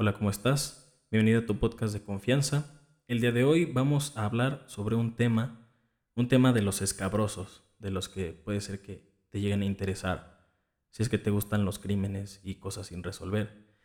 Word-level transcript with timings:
Hola, 0.00 0.14
¿cómo 0.14 0.30
estás? 0.30 0.98
Bienvenido 1.10 1.40
a 1.40 1.44
tu 1.44 1.58
podcast 1.58 1.92
de 1.92 2.02
confianza. 2.02 2.86
El 3.06 3.20
día 3.20 3.32
de 3.32 3.44
hoy 3.44 3.66
vamos 3.66 4.16
a 4.16 4.24
hablar 4.24 4.64
sobre 4.66 4.96
un 4.96 5.14
tema, 5.14 5.70
un 6.14 6.26
tema 6.26 6.54
de 6.54 6.62
los 6.62 6.80
escabrosos, 6.80 7.64
de 7.78 7.90
los 7.90 8.08
que 8.08 8.32
puede 8.32 8.62
ser 8.62 8.80
que 8.80 9.12
te 9.28 9.42
lleguen 9.42 9.60
a 9.60 9.66
interesar, 9.66 10.48
si 10.88 11.02
es 11.02 11.10
que 11.10 11.18
te 11.18 11.28
gustan 11.28 11.66
los 11.66 11.78
crímenes 11.78 12.40
y 12.42 12.54
cosas 12.54 12.86
sin 12.86 13.02
resolver. 13.02 13.76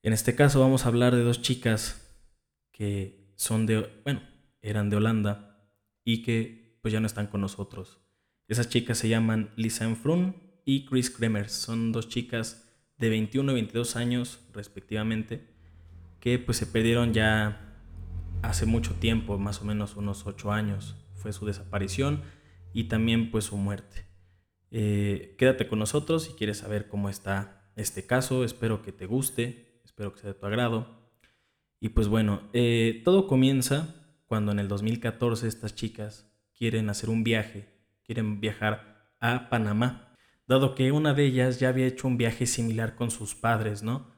En 0.00 0.14
este 0.14 0.34
caso 0.34 0.60
vamos 0.60 0.86
a 0.86 0.88
hablar 0.88 1.14
de 1.14 1.24
dos 1.24 1.42
chicas 1.42 2.10
que 2.72 3.34
son 3.36 3.66
de, 3.66 3.86
bueno, 4.04 4.22
eran 4.62 4.88
de 4.88 4.96
Holanda 4.96 5.68
y 6.04 6.22
que 6.22 6.78
pues 6.80 6.90
ya 6.90 7.00
no 7.00 7.06
están 7.06 7.26
con 7.26 7.42
nosotros. 7.42 8.00
Esas 8.48 8.70
chicas 8.70 8.96
se 8.96 9.10
llaman 9.10 9.52
Lisa 9.56 9.84
Enfrun 9.84 10.36
y 10.64 10.86
Chris 10.86 11.10
Kremers. 11.10 11.52
Son 11.52 11.92
dos 11.92 12.08
chicas 12.08 12.66
de 12.96 13.10
21 13.10 13.52
y 13.52 13.54
22 13.56 13.96
años 13.96 14.40
respectivamente, 14.54 15.49
que 16.20 16.38
pues 16.38 16.58
se 16.58 16.66
perdieron 16.66 17.12
ya 17.12 17.76
hace 18.42 18.66
mucho 18.66 18.94
tiempo, 18.94 19.38
más 19.38 19.60
o 19.62 19.64
menos 19.64 19.96
unos 19.96 20.26
8 20.26 20.52
años. 20.52 20.96
Fue 21.14 21.32
su 21.32 21.46
desaparición 21.46 22.22
y 22.72 22.84
también 22.84 23.30
pues 23.30 23.46
su 23.46 23.56
muerte. 23.56 24.06
Eh, 24.70 25.34
quédate 25.38 25.66
con 25.66 25.78
nosotros 25.78 26.24
si 26.24 26.32
quieres 26.32 26.58
saber 26.58 26.88
cómo 26.88 27.08
está 27.08 27.72
este 27.76 28.06
caso, 28.06 28.44
espero 28.44 28.82
que 28.82 28.92
te 28.92 29.06
guste, 29.06 29.80
espero 29.84 30.12
que 30.12 30.20
sea 30.20 30.32
de 30.32 30.38
tu 30.38 30.46
agrado. 30.46 31.10
Y 31.80 31.90
pues 31.90 32.08
bueno, 32.08 32.48
eh, 32.52 33.02
todo 33.04 33.26
comienza 33.26 33.94
cuando 34.26 34.52
en 34.52 34.58
el 34.58 34.68
2014 34.68 35.48
estas 35.48 35.74
chicas 35.74 36.30
quieren 36.56 36.90
hacer 36.90 37.10
un 37.10 37.24
viaje, 37.24 37.68
quieren 38.04 38.40
viajar 38.40 39.14
a 39.18 39.48
Panamá 39.48 40.10
dado 40.50 40.74
que 40.74 40.90
una 40.90 41.14
de 41.14 41.26
ellas 41.26 41.60
ya 41.60 41.68
había 41.68 41.86
hecho 41.86 42.08
un 42.08 42.16
viaje 42.16 42.44
similar 42.44 42.96
con 42.96 43.12
sus 43.12 43.36
padres, 43.36 43.84
¿no? 43.84 44.10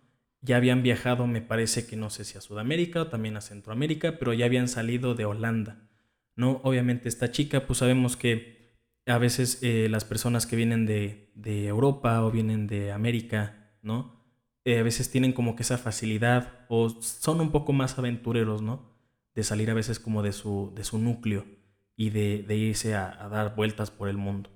Ya 0.42 0.56
habían 0.56 0.82
viajado, 0.82 1.26
me 1.26 1.40
parece 1.40 1.86
que 1.86 1.96
no 1.96 2.10
sé 2.10 2.24
si 2.24 2.36
a 2.36 2.40
Sudamérica 2.40 3.02
o 3.02 3.06
también 3.06 3.36
a 3.36 3.40
Centroamérica, 3.40 4.18
pero 4.18 4.32
ya 4.32 4.44
habían 4.46 4.68
salido 4.68 5.14
de 5.14 5.24
Holanda, 5.24 5.88
¿no? 6.36 6.60
Obviamente 6.64 7.08
esta 7.08 7.30
chica, 7.30 7.66
pues 7.66 7.78
sabemos 7.78 8.16
que 8.16 8.76
a 9.06 9.18
veces 9.18 9.60
eh, 9.62 9.88
las 9.88 10.04
personas 10.04 10.46
que 10.46 10.56
vienen 10.56 10.86
de, 10.86 11.30
Europa 11.66 12.22
o 12.24 12.30
vienen 12.30 12.66
de 12.66 12.92
América, 12.92 13.72
¿no? 13.82 14.20
Eh, 14.64 14.78
a 14.78 14.82
veces 14.82 15.10
tienen 15.10 15.32
como 15.32 15.56
que 15.56 15.62
esa 15.62 15.78
facilidad 15.78 16.66
o 16.68 16.90
son 16.90 17.40
un 17.40 17.50
poco 17.50 17.72
más 17.72 17.98
aventureros, 17.98 18.62
¿no? 18.62 18.92
De 19.34 19.44
salir 19.44 19.70
a 19.70 19.74
veces 19.74 19.98
como 19.98 20.22
de 20.22 20.32
su, 20.32 20.72
de 20.74 20.84
su 20.84 20.98
núcleo 20.98 21.46
y 21.96 22.10
de, 22.10 22.56
irse 22.56 22.94
a 22.94 23.28
dar 23.30 23.54
vueltas 23.54 23.90
por 23.90 24.08
el 24.08 24.16
mundo. 24.16 24.50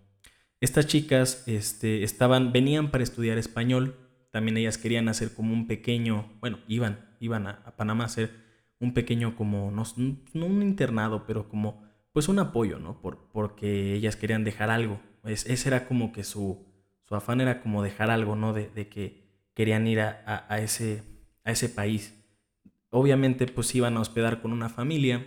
Estas 0.60 0.86
chicas 0.86 1.44
este, 1.46 2.02
estaban, 2.02 2.52
venían 2.52 2.90
para 2.90 3.04
estudiar 3.04 3.36
español, 3.36 3.96
también 4.36 4.58
ellas 4.58 4.76
querían 4.76 5.08
hacer 5.08 5.32
como 5.32 5.54
un 5.54 5.66
pequeño, 5.66 6.30
bueno, 6.40 6.58
iban, 6.68 7.08
iban 7.20 7.46
a, 7.46 7.74
Panamá 7.74 8.04
a 8.04 8.08
hacer 8.08 8.34
un 8.78 8.92
pequeño 8.92 9.34
como, 9.34 9.70
no, 9.70 9.82
un 9.96 10.62
internado, 10.62 11.24
pero 11.26 11.48
como 11.48 11.82
pues 12.12 12.28
un 12.28 12.38
apoyo, 12.38 12.78
¿no? 12.78 13.00
Por, 13.00 13.30
porque 13.32 13.94
ellas 13.94 14.14
querían 14.14 14.44
dejar 14.44 14.68
algo. 14.68 15.00
ese 15.24 15.66
era 15.66 15.88
como 15.88 16.12
que 16.12 16.22
su, 16.22 16.66
su 17.08 17.14
afán 17.14 17.40
era 17.40 17.62
como 17.62 17.82
dejar 17.82 18.10
algo, 18.10 18.36
¿no? 18.36 18.52
De, 18.52 18.88
que 18.90 19.24
querían 19.54 19.86
ir 19.86 20.00
a, 20.00 20.44
a, 20.50 20.58
ese, 20.58 21.02
a 21.42 21.52
ese 21.52 21.70
país. 21.70 22.22
Obviamente 22.90 23.46
pues 23.46 23.74
iban 23.74 23.96
a 23.96 24.00
hospedar 24.00 24.42
con 24.42 24.52
una 24.52 24.68
familia. 24.68 25.26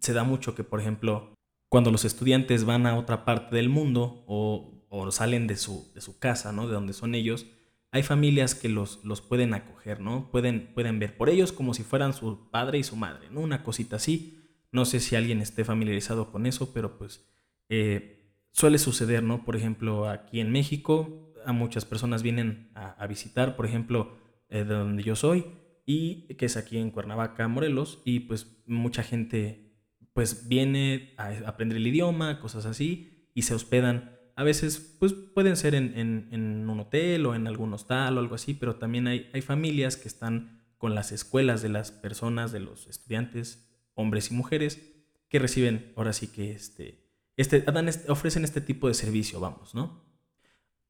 Se 0.00 0.14
da 0.14 0.24
mucho 0.24 0.54
que, 0.54 0.64
por 0.64 0.80
ejemplo, 0.80 1.34
cuando 1.68 1.90
los 1.90 2.06
estudiantes 2.06 2.64
van 2.64 2.86
a 2.86 2.96
otra 2.96 3.26
parte 3.26 3.54
del 3.54 3.68
mundo 3.68 4.24
o, 4.26 5.10
salen 5.10 5.46
de 5.46 5.58
su, 5.58 5.92
de 5.94 6.00
su, 6.00 6.18
casa, 6.18 6.52
¿no? 6.52 6.66
De 6.66 6.72
donde 6.72 6.94
son 6.94 7.14
ellos, 7.14 7.44
hay 7.94 8.02
familias 8.02 8.56
que 8.56 8.68
los, 8.68 9.04
los 9.04 9.20
pueden 9.20 9.54
acoger, 9.54 10.00
¿no? 10.00 10.28
Pueden, 10.32 10.72
pueden 10.74 10.98
ver 10.98 11.16
por 11.16 11.30
ellos 11.30 11.52
como 11.52 11.74
si 11.74 11.84
fueran 11.84 12.12
su 12.12 12.50
padre 12.50 12.78
y 12.78 12.82
su 12.82 12.96
madre, 12.96 13.30
¿no? 13.30 13.38
Una 13.38 13.62
cosita 13.62 13.96
así. 13.96 14.42
No 14.72 14.84
sé 14.84 14.98
si 14.98 15.14
alguien 15.14 15.40
esté 15.40 15.64
familiarizado 15.64 16.32
con 16.32 16.46
eso, 16.46 16.74
pero 16.74 16.98
pues 16.98 17.24
eh, 17.68 18.34
suele 18.50 18.78
suceder, 18.78 19.22
¿no? 19.22 19.44
Por 19.44 19.54
ejemplo, 19.54 20.08
aquí 20.08 20.40
en 20.40 20.50
México, 20.50 21.32
a 21.46 21.52
muchas 21.52 21.84
personas 21.84 22.24
vienen 22.24 22.72
a, 22.74 23.06
visitar, 23.06 23.54
por 23.54 23.64
ejemplo, 23.64 24.18
eh, 24.48 24.64
de 24.64 24.74
donde 24.74 25.04
yo 25.04 25.14
soy, 25.14 25.46
y 25.86 26.34
que 26.34 26.46
es 26.46 26.56
aquí 26.56 26.78
en 26.78 26.90
Cuernavaca, 26.90 27.46
Morelos, 27.46 28.02
y 28.04 28.20
pues 28.20 28.60
mucha 28.66 29.04
gente 29.04 29.78
pues 30.14 30.48
viene 30.48 31.14
a 31.16 31.28
aprender 31.46 31.78
el 31.78 31.86
idioma, 31.86 32.40
cosas 32.40 32.66
así, 32.66 33.30
y 33.34 33.42
se 33.42 33.54
hospedan. 33.54 34.18
A 34.36 34.42
veces, 34.42 34.96
pues 34.98 35.12
pueden 35.12 35.56
ser 35.56 35.74
en, 35.74 36.68
un 36.68 36.80
hotel 36.80 37.24
o 37.26 37.34
en 37.34 37.46
algún 37.46 37.72
hostal 37.72 38.16
o 38.16 38.20
algo 38.20 38.34
así, 38.34 38.54
pero 38.54 38.76
también 38.76 39.06
hay, 39.06 39.42
familias 39.42 39.96
que 39.96 40.08
están 40.08 40.64
con 40.76 40.94
las 40.94 41.12
escuelas 41.12 41.62
de 41.62 41.68
las 41.68 41.92
personas, 41.92 42.50
de 42.50 42.60
los 42.60 42.86
estudiantes, 42.88 43.70
hombres 43.94 44.30
y 44.30 44.34
mujeres, 44.34 44.80
que 45.28 45.38
reciben 45.38 45.92
ahora 45.96 46.12
sí 46.12 46.28
que 46.28 46.52
este, 46.52 47.10
este, 47.36 47.64
ofrecen 48.08 48.44
este 48.44 48.60
tipo 48.60 48.88
de 48.88 48.94
servicio, 48.94 49.40
vamos, 49.40 49.74
¿no? 49.74 50.04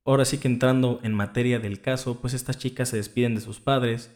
Ahora 0.07 0.25
sí 0.25 0.39
que 0.39 0.49
entrando 0.49 1.01
en 1.03 1.15
materia 1.15 1.59
del 1.59 1.81
caso, 1.81 2.21
pues 2.21 2.35
estas 2.35 2.59
chicas 2.59 2.91
se 2.91 2.97
despiden 2.97 3.35
de 3.35 3.41
sus 3.41 3.61
padres, 3.61 4.11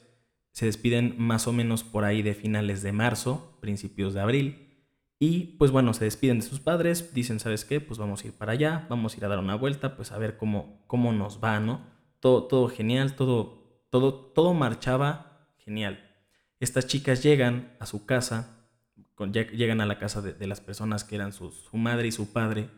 se 0.53 0.67
despiden 0.67 1.15
más 1.19 1.47
o 1.47 1.53
menos 1.53 1.85
por 1.85 2.05
ahí 2.05 2.23
de 2.23 2.35
finales 2.35 2.83
de 2.83 2.93
marzo, 2.93 3.59
principios 3.61 4.13
de 4.13 4.21
abril, 4.21 4.68
y 5.21 5.57
pues 5.59 5.73
bueno, 5.73 5.95
se 5.95 6.05
despiden 6.05 6.39
de 6.39 6.47
sus 6.47 6.61
padres, 6.61 7.13
dicen, 7.13 7.41
¿sabes 7.41 7.65
qué? 7.65 7.81
Pues 7.81 7.99
vamos 7.99 8.23
a 8.23 8.29
ir 8.29 8.35
para 8.35 8.53
allá, 8.53 8.87
vamos 8.89 9.15
a 9.15 9.17
ir 9.17 9.25
a 9.25 9.29
dar 9.29 9.41
una 9.41 9.57
vuelta, 9.57 9.97
pues 9.97 10.13
a 10.13 10.19
ver 10.19 10.37
cómo, 10.37 10.85
cómo 10.87 11.13
nos 11.13 11.43
va, 11.43 11.59
¿no? 11.59 11.85
Todo, 12.21 12.45
todo 12.45 12.69
genial, 12.69 13.17
todo, 13.17 13.85
todo, 13.91 14.15
todo 14.15 14.55
marchaba 14.55 15.49
genial. 15.59 16.05
Estas 16.61 16.87
chicas 16.87 17.23
llegan 17.23 17.77
a 17.81 17.87
su 17.87 18.07
casa, 18.07 18.69
llegan 19.33 19.81
a 19.81 19.87
la 19.87 19.99
casa 19.99 20.23
de, 20.23 20.47
las 20.47 20.61
personas 20.61 21.03
que 21.03 21.17
eran 21.17 21.33
su, 21.33 21.53
madre 21.73 22.07
y 22.07 22.13
su 22.13 22.33
padre 22.33 22.69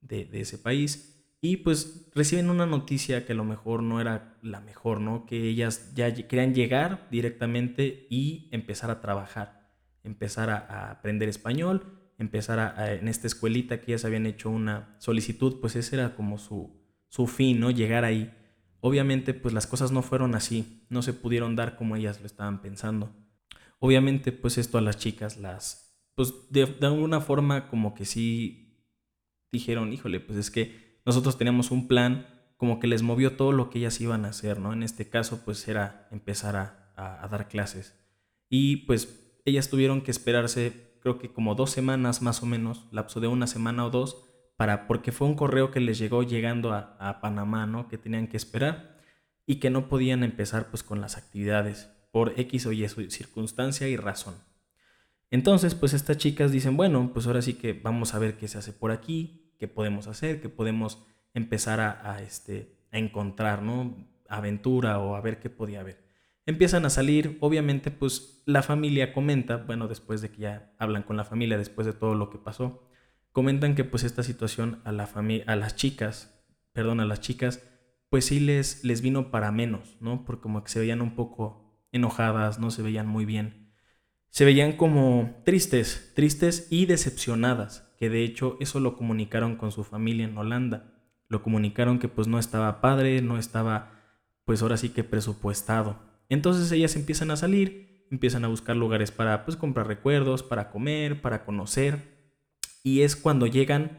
de, 0.00 0.24
de, 0.24 0.40
ese 0.40 0.56
país 0.56 1.12
y 1.42 1.58
pues 1.58 2.08
reciben 2.14 2.48
una 2.48 2.64
noticia 2.64 3.26
que 3.26 3.32
a 3.32 3.36
lo 3.36 3.44
mejor 3.44 3.82
no 3.82 4.00
era 4.00 4.38
la 4.42 4.60
mejor, 4.60 5.00
¿no? 5.00 5.26
Que 5.26 5.48
ellas 5.48 5.92
ya 5.94 6.14
querían 6.14 6.54
llegar 6.54 7.08
directamente 7.10 8.06
y 8.08 8.48
empezar 8.52 8.90
a 8.90 9.00
trabajar 9.00 9.61
empezar 10.04 10.50
a, 10.50 10.90
aprender 10.90 11.28
español, 11.28 12.12
empezar 12.18 12.58
a, 12.58 12.92
en 12.94 13.08
esta 13.08 13.26
escuelita 13.26 13.80
que 13.80 13.92
ya 13.92 13.98
se 13.98 14.06
habían 14.06 14.26
hecho 14.26 14.50
una 14.50 14.96
solicitud, 14.98 15.60
pues 15.60 15.76
ese 15.76 15.96
era 15.96 16.14
como 16.14 16.38
su, 16.38 16.82
su 17.08 17.26
fin, 17.26 17.60
¿no? 17.60 17.70
Llegar 17.70 18.04
ahí. 18.04 18.32
Obviamente, 18.80 19.34
pues 19.34 19.54
las 19.54 19.66
cosas 19.66 19.92
no 19.92 20.02
fueron 20.02 20.34
así, 20.34 20.86
no 20.88 21.02
se 21.02 21.12
pudieron 21.12 21.54
dar 21.56 21.76
como 21.76 21.96
ellas 21.96 22.20
lo 22.20 22.26
estaban 22.26 22.62
pensando. 22.62 23.14
Obviamente, 23.78 24.32
pues 24.32 24.58
esto 24.58 24.78
a 24.78 24.80
las 24.80 24.98
chicas 24.98 25.38
las, 25.38 26.00
pues 26.14 26.32
de, 26.50 26.76
alguna 26.82 27.20
forma 27.20 27.68
como 27.68 27.94
que 27.94 28.04
sí 28.04 28.88
dijeron, 29.52 29.92
híjole, 29.92 30.20
pues 30.20 30.38
es 30.38 30.50
que 30.50 31.00
nosotros 31.04 31.38
teníamos 31.38 31.70
un 31.70 31.88
plan, 31.88 32.26
como 32.56 32.78
que 32.78 32.86
les 32.86 33.02
movió 33.02 33.36
todo 33.36 33.52
lo 33.52 33.70
que 33.70 33.78
ellas 33.80 34.00
iban 34.00 34.24
a 34.24 34.28
hacer, 34.28 34.60
¿no? 34.60 34.72
En 34.72 34.82
este 34.82 35.08
caso, 35.08 35.44
pues 35.44 35.66
era 35.66 36.08
empezar 36.12 36.56
a, 36.56 36.92
a 36.96 37.28
dar 37.28 37.48
clases. 37.48 37.98
Y 38.48 38.78
pues 38.86 39.21
ellas 39.44 39.68
tuvieron 39.68 40.02
que 40.02 40.10
esperarse, 40.10 40.96
creo 41.00 41.18
que 41.18 41.32
como 41.32 41.54
dos 41.54 41.70
semanas 41.70 42.22
más 42.22 42.42
o 42.42 42.46
menos, 42.46 42.86
lapso 42.90 43.20
de 43.20 43.28
una 43.28 43.46
semana 43.46 43.84
o 43.84 43.90
dos, 43.90 44.24
para, 44.56 44.86
porque 44.86 45.12
fue 45.12 45.26
un 45.26 45.34
correo 45.34 45.70
que 45.70 45.80
les 45.80 45.98
llegó 45.98 46.22
llegando 46.22 46.72
a, 46.72 47.18
Panamá, 47.20 47.66
¿no? 47.66 47.88
Que 47.88 47.98
tenían 47.98 48.28
que 48.28 48.36
esperar 48.36 48.98
y 49.46 49.56
que 49.56 49.70
no 49.70 49.88
podían 49.88 50.22
empezar 50.22 50.68
pues 50.70 50.82
con 50.82 51.00
las 51.00 51.16
actividades 51.16 51.90
por 52.12 52.38
X 52.38 52.66
o 52.66 52.72
Y 52.72 52.86
circunstancia 52.88 53.88
y 53.88 53.96
razón. 53.96 54.34
Entonces, 55.30 55.74
pues 55.74 55.94
estas 55.94 56.18
chicas 56.18 56.52
dicen, 56.52 56.76
bueno, 56.76 57.10
pues 57.12 57.26
ahora 57.26 57.42
sí 57.42 57.54
que 57.54 57.72
vamos 57.72 58.14
a 58.14 58.18
ver 58.18 58.36
qué 58.36 58.46
se 58.48 58.58
hace 58.58 58.72
por 58.72 58.92
aquí, 58.92 59.54
qué 59.58 59.66
podemos 59.66 60.06
hacer, 60.06 60.40
qué 60.40 60.48
podemos 60.48 61.04
empezar 61.34 61.80
a, 61.80 62.12
a 62.12 62.22
este, 62.22 62.76
a 62.92 62.98
encontrar, 62.98 63.62
¿no? 63.62 63.96
Aventura 64.28 64.98
o 64.98 65.16
a 65.16 65.20
ver 65.20 65.40
qué 65.40 65.50
podía 65.50 65.80
haber. 65.80 66.01
Empiezan 66.44 66.84
a 66.84 66.90
salir, 66.90 67.38
obviamente 67.40 67.90
pues 67.90 68.42
la 68.46 68.62
familia 68.62 69.12
comenta, 69.12 69.58
bueno, 69.58 69.86
después 69.86 70.20
de 70.20 70.30
que 70.30 70.42
ya 70.42 70.74
hablan 70.78 71.04
con 71.04 71.16
la 71.16 71.24
familia, 71.24 71.56
después 71.56 71.86
de 71.86 71.92
todo 71.92 72.14
lo 72.14 72.30
que 72.30 72.38
pasó, 72.38 72.88
comentan 73.30 73.74
que 73.74 73.84
pues 73.84 74.02
esta 74.02 74.22
situación 74.22 74.80
a, 74.84 74.92
la 74.92 75.08
a 75.46 75.56
las 75.56 75.76
chicas, 75.76 76.44
perdón, 76.72 77.00
a 77.00 77.06
las 77.06 77.20
chicas, 77.20 77.62
pues 78.10 78.26
sí 78.26 78.40
les, 78.40 78.84
les 78.84 79.00
vino 79.00 79.30
para 79.30 79.52
menos, 79.52 79.96
¿no? 80.00 80.24
Porque 80.24 80.42
como 80.42 80.64
que 80.64 80.70
se 80.70 80.80
veían 80.80 81.00
un 81.00 81.14
poco 81.14 81.86
enojadas, 81.92 82.58
no 82.58 82.70
se 82.70 82.82
veían 82.82 83.06
muy 83.06 83.24
bien. 83.24 83.72
Se 84.28 84.44
veían 84.44 84.72
como 84.72 85.42
tristes, 85.44 86.12
tristes 86.14 86.66
y 86.70 86.86
decepcionadas, 86.86 87.92
que 87.98 88.10
de 88.10 88.24
hecho 88.24 88.56
eso 88.60 88.80
lo 88.80 88.96
comunicaron 88.96 89.56
con 89.56 89.72
su 89.72 89.84
familia 89.84 90.24
en 90.24 90.36
Holanda. 90.36 90.92
Lo 91.28 91.42
comunicaron 91.42 91.98
que 91.98 92.08
pues 92.08 92.28
no 92.28 92.38
estaba 92.38 92.80
padre, 92.80 93.22
no 93.22 93.38
estaba 93.38 93.92
pues 94.44 94.60
ahora 94.62 94.76
sí 94.76 94.88
que 94.88 95.04
presupuestado. 95.04 96.11
Entonces 96.32 96.72
ellas 96.72 96.96
empiezan 96.96 97.30
a 97.30 97.36
salir, 97.36 98.06
empiezan 98.10 98.44
a 98.46 98.48
buscar 98.48 98.74
lugares 98.74 99.10
para 99.10 99.44
pues 99.44 99.56
comprar 99.56 99.86
recuerdos, 99.86 100.42
para 100.42 100.70
comer, 100.70 101.20
para 101.20 101.44
conocer. 101.44 101.98
Y 102.82 103.02
es 103.02 103.16
cuando 103.16 103.46
llegan 103.46 103.98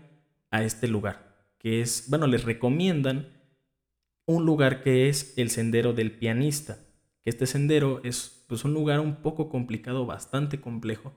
a 0.49 0.63
este 0.63 0.87
lugar, 0.87 1.37
que 1.59 1.81
es, 1.81 2.05
bueno, 2.09 2.25
les 2.25 2.43
recomiendan 2.43 3.29
un 4.25 4.45
lugar 4.45 4.81
que 4.81 5.09
es 5.09 5.37
el 5.37 5.51
Sendero 5.51 5.93
del 5.93 6.11
Pianista. 6.11 6.79
que 7.23 7.29
este 7.29 7.45
sendero 7.45 8.01
es 8.03 8.43
pues, 8.47 8.65
un 8.65 8.73
lugar 8.73 8.99
un 8.99 9.17
poco 9.17 9.47
complicado, 9.47 10.07
bastante 10.07 10.59
complejo, 10.59 11.13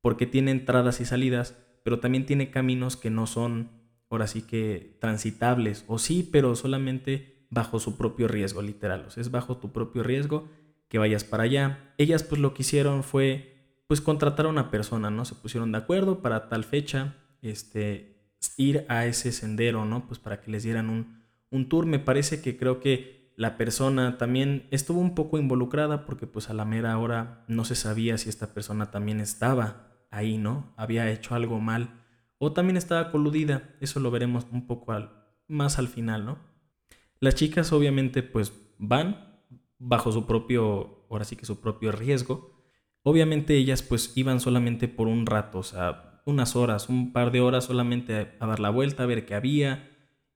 porque 0.00 0.26
tiene 0.26 0.50
entradas 0.50 1.00
y 1.00 1.04
salidas, 1.04 1.56
pero 1.84 2.00
también 2.00 2.26
tiene 2.26 2.50
caminos 2.50 2.96
que 2.96 3.08
no 3.08 3.28
son, 3.28 3.70
ahora 4.10 4.26
sí 4.26 4.42
que, 4.42 4.96
transitables, 5.00 5.84
o 5.86 5.98
sí, 5.98 6.28
pero 6.30 6.56
solamente 6.56 7.35
bajo 7.50 7.78
su 7.78 7.96
propio 7.96 8.28
riesgo, 8.28 8.62
literal, 8.62 9.04
o 9.06 9.10
sea, 9.10 9.20
es 9.20 9.30
bajo 9.30 9.58
tu 9.58 9.72
propio 9.72 10.02
riesgo 10.02 10.48
que 10.88 10.98
vayas 10.98 11.24
para 11.24 11.44
allá. 11.44 11.94
Ellas 11.98 12.22
pues 12.22 12.40
lo 12.40 12.54
que 12.54 12.62
hicieron 12.62 13.02
fue 13.02 13.56
pues 13.86 14.00
contratar 14.00 14.46
a 14.46 14.50
una 14.50 14.70
persona, 14.70 15.10
¿no? 15.10 15.24
Se 15.24 15.34
pusieron 15.34 15.72
de 15.72 15.78
acuerdo 15.78 16.22
para 16.22 16.48
tal 16.48 16.64
fecha, 16.64 17.16
este, 17.42 18.34
ir 18.56 18.84
a 18.88 19.06
ese 19.06 19.32
sendero, 19.32 19.84
¿no? 19.84 20.06
Pues 20.06 20.18
para 20.18 20.40
que 20.40 20.50
les 20.50 20.62
dieran 20.62 20.90
un, 20.90 21.22
un 21.50 21.68
tour. 21.68 21.86
Me 21.86 21.98
parece 21.98 22.42
que 22.42 22.56
creo 22.56 22.80
que 22.80 23.32
la 23.36 23.56
persona 23.56 24.18
también 24.18 24.66
estuvo 24.70 25.00
un 25.00 25.14
poco 25.14 25.38
involucrada 25.38 26.04
porque 26.06 26.26
pues 26.26 26.50
a 26.50 26.54
la 26.54 26.64
mera 26.64 26.98
hora 26.98 27.44
no 27.48 27.64
se 27.64 27.74
sabía 27.74 28.18
si 28.18 28.28
esta 28.28 28.54
persona 28.54 28.90
también 28.90 29.20
estaba 29.20 30.06
ahí, 30.10 30.38
¿no? 30.38 30.72
Había 30.76 31.10
hecho 31.10 31.34
algo 31.34 31.60
mal 31.60 32.02
o 32.38 32.52
también 32.52 32.76
estaba 32.76 33.10
coludida. 33.10 33.76
Eso 33.80 34.00
lo 34.00 34.10
veremos 34.10 34.46
un 34.50 34.66
poco 34.66 34.94
más 35.48 35.78
al 35.78 35.88
final, 35.88 36.24
¿no? 36.24 36.38
Las 37.20 37.34
chicas 37.34 37.72
obviamente 37.72 38.22
pues 38.22 38.52
van 38.78 39.40
bajo 39.78 40.12
su 40.12 40.26
propio, 40.26 41.06
ahora 41.10 41.24
sí 41.24 41.36
que 41.36 41.46
su 41.46 41.60
propio 41.60 41.92
riesgo. 41.92 42.64
Obviamente 43.02 43.56
ellas 43.56 43.82
pues 43.82 44.12
iban 44.16 44.40
solamente 44.40 44.88
por 44.88 45.06
un 45.06 45.26
rato, 45.26 45.58
o 45.58 45.62
sea, 45.62 46.22
unas 46.26 46.56
horas, 46.56 46.88
un 46.88 47.12
par 47.12 47.30
de 47.30 47.40
horas 47.40 47.64
solamente 47.64 48.34
a, 48.40 48.46
dar 48.46 48.60
la 48.60 48.70
vuelta, 48.70 49.04
a 49.04 49.06
ver 49.06 49.26
qué 49.26 49.34
había. 49.34 49.90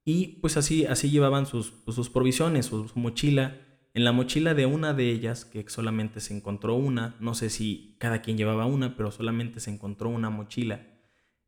Y 0.05 0.39
pues 0.41 0.57
así, 0.57 0.87
así 0.87 1.11
llevaban 1.11 1.47
sus, 1.47 1.71
pues, 1.71 1.95
sus 1.95 2.09
provisiones, 2.09 2.67
su, 2.67 2.89
su 2.89 2.99
mochila. 2.99 3.59
En 3.93 4.05
la 4.05 4.13
mochila 4.13 4.55
de 4.55 4.67
una 4.67 4.95
de 4.95 5.11
ellas, 5.11 5.45
que 5.45 5.69
solamente 5.69 6.21
se 6.21 6.35
encontró 6.35 6.77
una, 6.77 7.17
no 7.19 7.35
sé 7.35 7.51
si 7.51 7.97
cada 7.99 8.23
quien 8.23 8.39
llevaba 8.39 8.67
una, 8.67 8.97
pero 8.97 9.11
solamente 9.11 9.59
se 9.59 9.73
encontró 9.73 10.09
una 10.09 10.31
mochila. 10.31 10.87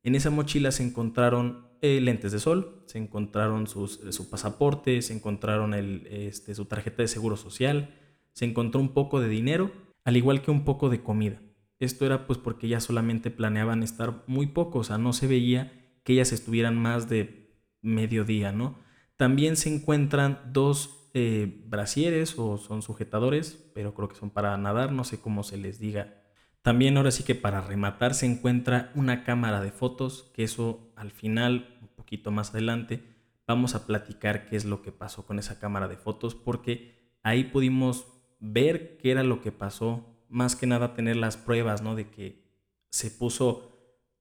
En 0.03 0.15
esa 0.15 0.31
mochila 0.31 0.73
se 0.73 0.83
encontraron 0.83 1.69
eh, 1.81 2.01
lentes 2.01 2.33
de 2.33 2.39
sol, 2.41 2.83
se 2.87 2.99
encontraron 2.99 3.67
sus, 3.67 4.01
eh, 4.05 4.13
su 4.13 4.31
pasaporte, 4.31 5.01
se 5.03 5.15
encontraron 5.15 5.75
el, 5.75 6.07
este, 6.09 6.55
su 6.55 6.65
tarjeta 6.65 7.03
de 7.03 7.09
seguro 7.09 7.37
social, 7.37 7.95
se 8.33 8.45
encontró 8.45 8.81
un 8.81 8.91
poco 8.91 9.21
de 9.21 9.29
dinero, 9.29 9.71
al 10.05 10.17
igual 10.17 10.43
que 10.43 10.51
un 10.51 10.65
poco 10.65 10.89
de 10.89 11.03
comida. 11.03 11.41
Esto 11.79 12.07
era 12.07 12.27
pues 12.27 12.39
porque 12.39 12.69
ya 12.69 12.81
solamente 12.81 13.31
planeaban 13.31 13.83
estar 13.83 14.25
muy 14.27 14.47
poco, 14.47 14.81
o 14.81 14.85
sea, 14.85 14.99
no 14.99 15.13
se 15.13 15.27
veía 15.27 15.73
que 16.05 16.15
ellas 16.15 16.33
estuvieran 16.33 16.77
más 16.77 17.09
de 17.09 17.57
mediodía, 17.81 18.53
¿no? 18.53 18.79
También 19.17 19.57
se 19.57 19.73
encuentran 19.73 20.41
dos 20.53 21.11
eh, 21.15 21.63
brasieres 21.67 22.39
o 22.39 22.59
son 22.59 22.83
sujetadores, 22.83 23.71
pero 23.75 23.95
creo 23.95 24.09
que 24.09 24.17
son 24.17 24.31
para 24.31 24.57
nadar, 24.57 24.93
no 24.93 25.05
sé 25.05 25.21
cómo 25.21 25.43
se 25.43 25.59
les 25.59 25.79
diga 25.79 26.22
también 26.63 26.97
ahora 26.97 27.11
sí 27.11 27.25
que 27.25 27.35
para 27.35 27.61
rematar 27.61 28.15
se 28.15 28.27
encuentra 28.27 28.93
una 28.95 29.25
cámara 29.25 29.61
de 29.61 29.73
fotos, 29.73 30.31
que 30.35 30.45
eso 30.45 30.93
al 30.97 31.11
final, 31.11 31.77
un 31.83 31.89
poquito 31.89 32.31
más 32.31 32.51
adelante, 32.51 33.03
vamos 33.47 33.75
a 33.75 33.87
platicar 33.87 34.47
qué 34.47 34.57
es 34.57 34.65
lo 34.65 34.83
que 34.83 34.93
pasó 34.93 35.27
con 35.27 35.39
esa 35.39 35.59
cámara 35.59 35.89
de 35.89 35.97
fotos, 35.97 36.35
porque 36.35 37.17
ahí 37.23 37.45
pudimos 37.45 38.07
ver 38.39 38.97
qué 38.99 39.11
era 39.11 39.23
lo 39.23 39.41
que 39.41 39.53
pasó, 39.53 40.07
más 40.29 40.57
que 40.57 40.67
nada 40.67 40.95
tener 40.95 41.17
las 41.17 41.37
pruebas, 41.37 41.83
¿no? 41.83 41.95
De 41.95 42.09
que 42.09 42.43
se 42.91 43.11
puso 43.11 43.73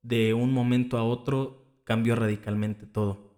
de 0.01 0.33
un 0.33 0.51
momento 0.51 0.97
a 0.97 1.03
otro, 1.03 1.81
cambió 1.83 2.15
radicalmente 2.15 2.85
todo. 2.85 3.31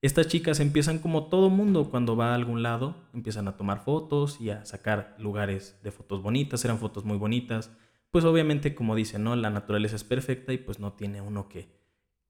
Estas 0.00 0.26
chicas 0.26 0.58
empiezan 0.58 0.98
como 0.98 1.28
todo 1.28 1.48
mundo 1.48 1.88
cuando 1.88 2.16
va 2.16 2.32
a 2.32 2.34
algún 2.34 2.64
lado, 2.64 2.96
empiezan 3.14 3.46
a 3.46 3.56
tomar 3.56 3.84
fotos 3.84 4.40
y 4.40 4.50
a 4.50 4.64
sacar 4.64 5.14
lugares 5.18 5.78
de 5.84 5.92
fotos 5.92 6.22
bonitas, 6.22 6.64
eran 6.64 6.78
fotos 6.78 7.04
muy 7.04 7.18
bonitas, 7.18 7.70
pues 8.12 8.26
obviamente 8.26 8.74
como 8.74 8.94
dicen, 8.94 9.24
¿no? 9.24 9.34
La 9.34 9.50
naturaleza 9.50 9.96
es 9.96 10.04
perfecta 10.04 10.52
y 10.52 10.58
pues 10.58 10.78
no 10.78 10.92
tiene 10.92 11.22
uno 11.22 11.48
que, 11.48 11.68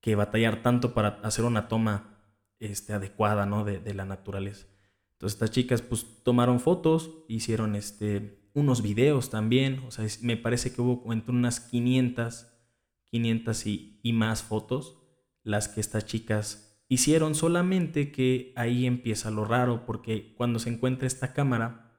que 0.00 0.14
batallar 0.14 0.62
tanto 0.62 0.94
para 0.94 1.20
hacer 1.24 1.44
una 1.44 1.66
toma 1.66 2.20
este, 2.60 2.92
adecuada, 2.92 3.46
¿no? 3.46 3.64
De, 3.64 3.80
de, 3.80 3.92
la 3.92 4.04
naturaleza. 4.04 4.68
Entonces 5.10 5.34
estas 5.34 5.50
chicas 5.50 5.82
pues 5.82 6.06
tomaron 6.22 6.60
fotos, 6.60 7.10
hicieron 7.28 7.74
este, 7.74 8.48
unos 8.54 8.80
videos 8.80 9.28
también, 9.28 9.80
o 9.80 9.90
sea, 9.90 10.06
me 10.22 10.36
parece 10.36 10.72
que 10.72 10.80
hubo 10.80 11.12
entre 11.12 11.32
unas 11.32 11.58
500, 11.58 12.46
500 13.10 13.66
y, 13.66 14.00
y 14.04 14.12
más 14.12 14.44
fotos 14.44 14.98
las 15.42 15.66
que 15.66 15.80
estas 15.80 16.06
chicas 16.06 16.80
hicieron, 16.88 17.34
solamente 17.34 18.12
que 18.12 18.52
ahí 18.54 18.86
empieza 18.86 19.32
lo 19.32 19.44
raro, 19.44 19.84
porque 19.84 20.34
cuando 20.36 20.60
se 20.60 20.70
encuentra 20.70 21.08
esta 21.08 21.32
cámara, 21.32 21.98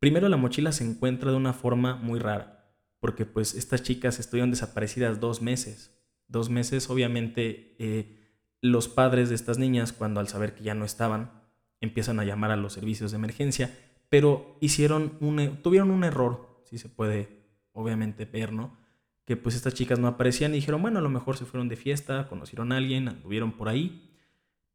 primero 0.00 0.28
la 0.28 0.36
mochila 0.36 0.72
se 0.72 0.82
encuentra 0.82 1.30
de 1.30 1.36
una 1.36 1.52
forma 1.52 1.94
muy 1.94 2.18
rara 2.18 2.55
porque 3.00 3.24
pues 3.26 3.54
estas 3.54 3.82
chicas 3.82 4.18
estuvieron 4.18 4.50
desaparecidas 4.50 5.20
dos 5.20 5.42
meses. 5.42 5.92
Dos 6.28 6.50
meses, 6.50 6.90
obviamente, 6.90 7.76
eh, 7.78 8.16
los 8.60 8.88
padres 8.88 9.28
de 9.28 9.34
estas 9.34 9.58
niñas, 9.58 9.92
cuando 9.92 10.20
al 10.20 10.28
saber 10.28 10.54
que 10.54 10.64
ya 10.64 10.74
no 10.74 10.84
estaban, 10.84 11.42
empiezan 11.80 12.18
a 12.20 12.24
llamar 12.24 12.50
a 12.50 12.56
los 12.56 12.72
servicios 12.72 13.10
de 13.10 13.16
emergencia, 13.16 13.76
pero 14.08 14.56
hicieron 14.60 15.12
un, 15.20 15.40
e, 15.40 15.48
tuvieron 15.48 15.90
un 15.90 16.04
error, 16.04 16.62
si 16.64 16.78
se 16.78 16.88
puede 16.88 17.44
obviamente 17.72 18.24
ver, 18.24 18.52
¿no? 18.52 18.76
Que 19.24 19.36
pues 19.36 19.54
estas 19.54 19.74
chicas 19.74 19.98
no 19.98 20.08
aparecían 20.08 20.52
y 20.52 20.56
dijeron, 20.56 20.82
bueno, 20.82 20.98
a 20.98 21.02
lo 21.02 21.10
mejor 21.10 21.36
se 21.36 21.44
fueron 21.44 21.68
de 21.68 21.76
fiesta, 21.76 22.28
conocieron 22.28 22.72
a 22.72 22.78
alguien, 22.78 23.08
anduvieron 23.08 23.52
por 23.52 23.68
ahí, 23.68 24.10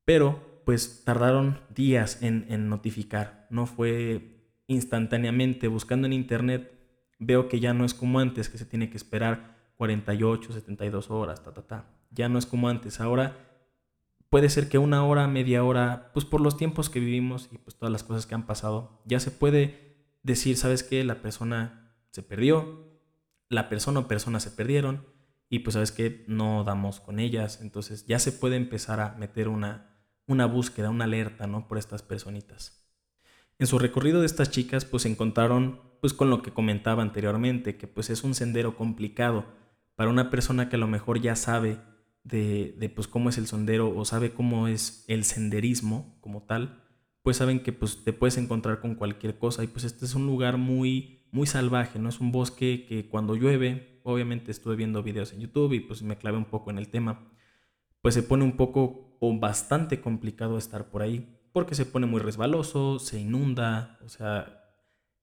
pero 0.06 0.62
pues 0.66 1.04
tardaron 1.04 1.60
días 1.74 2.22
en, 2.22 2.46
en 2.50 2.70
notificar, 2.70 3.48
no 3.50 3.66
fue 3.66 4.42
instantáneamente, 4.68 5.68
buscando 5.68 6.06
en 6.06 6.14
internet 6.14 6.81
veo 7.22 7.48
que 7.48 7.60
ya 7.60 7.74
no 7.74 7.86
es 7.86 7.94
como 7.94 8.20
antes, 8.20 8.50
que 8.50 8.58
se 8.58 8.66
tiene 8.66 8.90
que 8.90 8.98
esperar 8.98 9.56
48, 9.78 10.54
72 10.54 11.10
horas, 11.12 11.44
ta, 11.44 11.54
ta, 11.54 11.62
ta. 11.62 11.86
Ya 12.10 12.28
no 12.28 12.38
es 12.40 12.46
como 12.46 12.68
antes. 12.68 13.00
Ahora 13.00 13.38
puede 14.30 14.50
ser 14.50 14.68
que 14.70 14.80
una 14.80 15.06
hora, 15.06 15.28
media 15.28 15.64
hora, 15.64 16.10
pues 16.14 16.26
por 16.26 16.42
los 16.42 16.58
tiempos 16.58 16.90
que 16.90 17.00
vivimos 17.00 17.48
y 17.52 17.60
pues 17.60 17.78
todas 17.78 17.92
las 17.92 18.04
cosas 18.04 18.26
que 18.26 18.34
han 18.34 18.48
pasado, 18.48 19.02
ya 19.06 19.20
se 19.20 19.30
puede 19.30 20.10
decir, 20.24 20.58
¿sabes 20.58 20.84
qué? 20.84 21.04
La 21.04 21.22
persona 21.22 21.96
se 22.10 22.24
perdió, 22.24 23.00
la 23.50 23.70
persona 23.70 24.00
o 24.00 24.08
personas 24.08 24.44
se 24.44 24.52
perdieron 24.52 25.06
y 25.48 25.60
pues 25.60 25.76
sabes 25.76 25.92
que 25.92 26.26
no 26.28 26.64
damos 26.64 27.00
con 27.00 27.20
ellas. 27.20 27.60
Entonces 27.62 28.08
ya 28.08 28.18
se 28.18 28.32
puede 28.32 28.56
empezar 28.56 29.00
a 29.00 29.14
meter 29.14 29.48
una, 29.48 29.96
una 30.26 30.48
búsqueda, 30.48 30.90
una 30.90 31.06
alerta, 31.06 31.46
¿no? 31.46 31.68
Por 31.68 31.78
estas 31.78 32.02
personitas. 32.02 32.90
En 33.60 33.68
su 33.68 33.78
recorrido 33.78 34.22
de 34.22 34.26
estas 34.26 34.50
chicas 34.50 34.86
pues 34.86 35.06
encontraron 35.06 35.91
pues 36.02 36.14
con 36.14 36.30
lo 36.30 36.42
que 36.42 36.52
comentaba 36.52 37.02
anteriormente, 37.02 37.78
que 37.78 37.88
pues 37.88 38.10
es 38.10 38.24
un 38.24 38.34
sendero 38.34 38.76
complicado 38.76 39.46
para 39.96 40.10
una 40.10 40.30
persona 40.30 40.68
que 40.68 40.76
a 40.76 40.80
lo 40.80 40.88
mejor 40.88 41.22
ya 41.22 41.38
sabe 41.38 41.80
de, 42.24 42.76
de 42.78 42.90
pues 42.90 43.08
cómo 43.08 43.30
es 43.30 43.38
el 43.38 43.48
sendero 43.48 43.96
o 43.96 44.04
sabe 44.04 44.34
cómo 44.34 44.68
es 44.68 45.06
el 45.08 45.24
senderismo 45.24 46.18
como 46.20 46.44
tal, 46.44 46.84
pues 47.22 47.38
saben 47.38 47.62
que 47.62 47.72
pues 47.72 48.04
te 48.04 48.12
puedes 48.12 48.38
encontrar 48.38 48.82
con 48.82 48.96
cualquier 48.96 49.38
cosa. 49.38 49.64
Y 49.64 49.68
pues 49.68 49.86
este 49.86 50.06
es 50.06 50.16
un 50.16 50.26
lugar 50.26 50.58
muy 50.58 51.22
muy 51.32 51.48
salvaje, 51.48 51.98
no 51.98 52.10
es 52.10 52.20
un 52.20 52.32
bosque 52.32 52.86
que 52.88 53.08
cuando 53.08 53.36
llueve, 53.36 54.02
obviamente 54.04 54.52
estuve 54.52 54.76
viendo 54.76 55.02
videos 55.02 55.32
en 55.34 55.40
YouTube 55.40 55.74
y 55.74 55.80
pues 55.80 56.02
me 56.04 56.18
clavé 56.18 56.38
un 56.38 56.46
poco 56.46 56.72
en 56.72 56.78
el 56.78 56.90
tema, 56.90 57.32
pues 58.02 58.14
se 58.14 58.24
pone 58.24 58.44
un 58.44 58.58
poco 58.58 59.18
o 59.20 59.40
bastante 59.40 60.02
complicado 60.02 60.58
estar 60.58 60.90
por 60.90 61.02
ahí 61.02 61.38
porque 61.54 61.76
se 61.76 61.86
pone 61.86 62.06
muy 62.06 62.20
resbaloso, 62.20 63.00
se 63.00 63.20
inunda, 63.20 63.98
o 64.04 64.10
sea, 64.10 64.61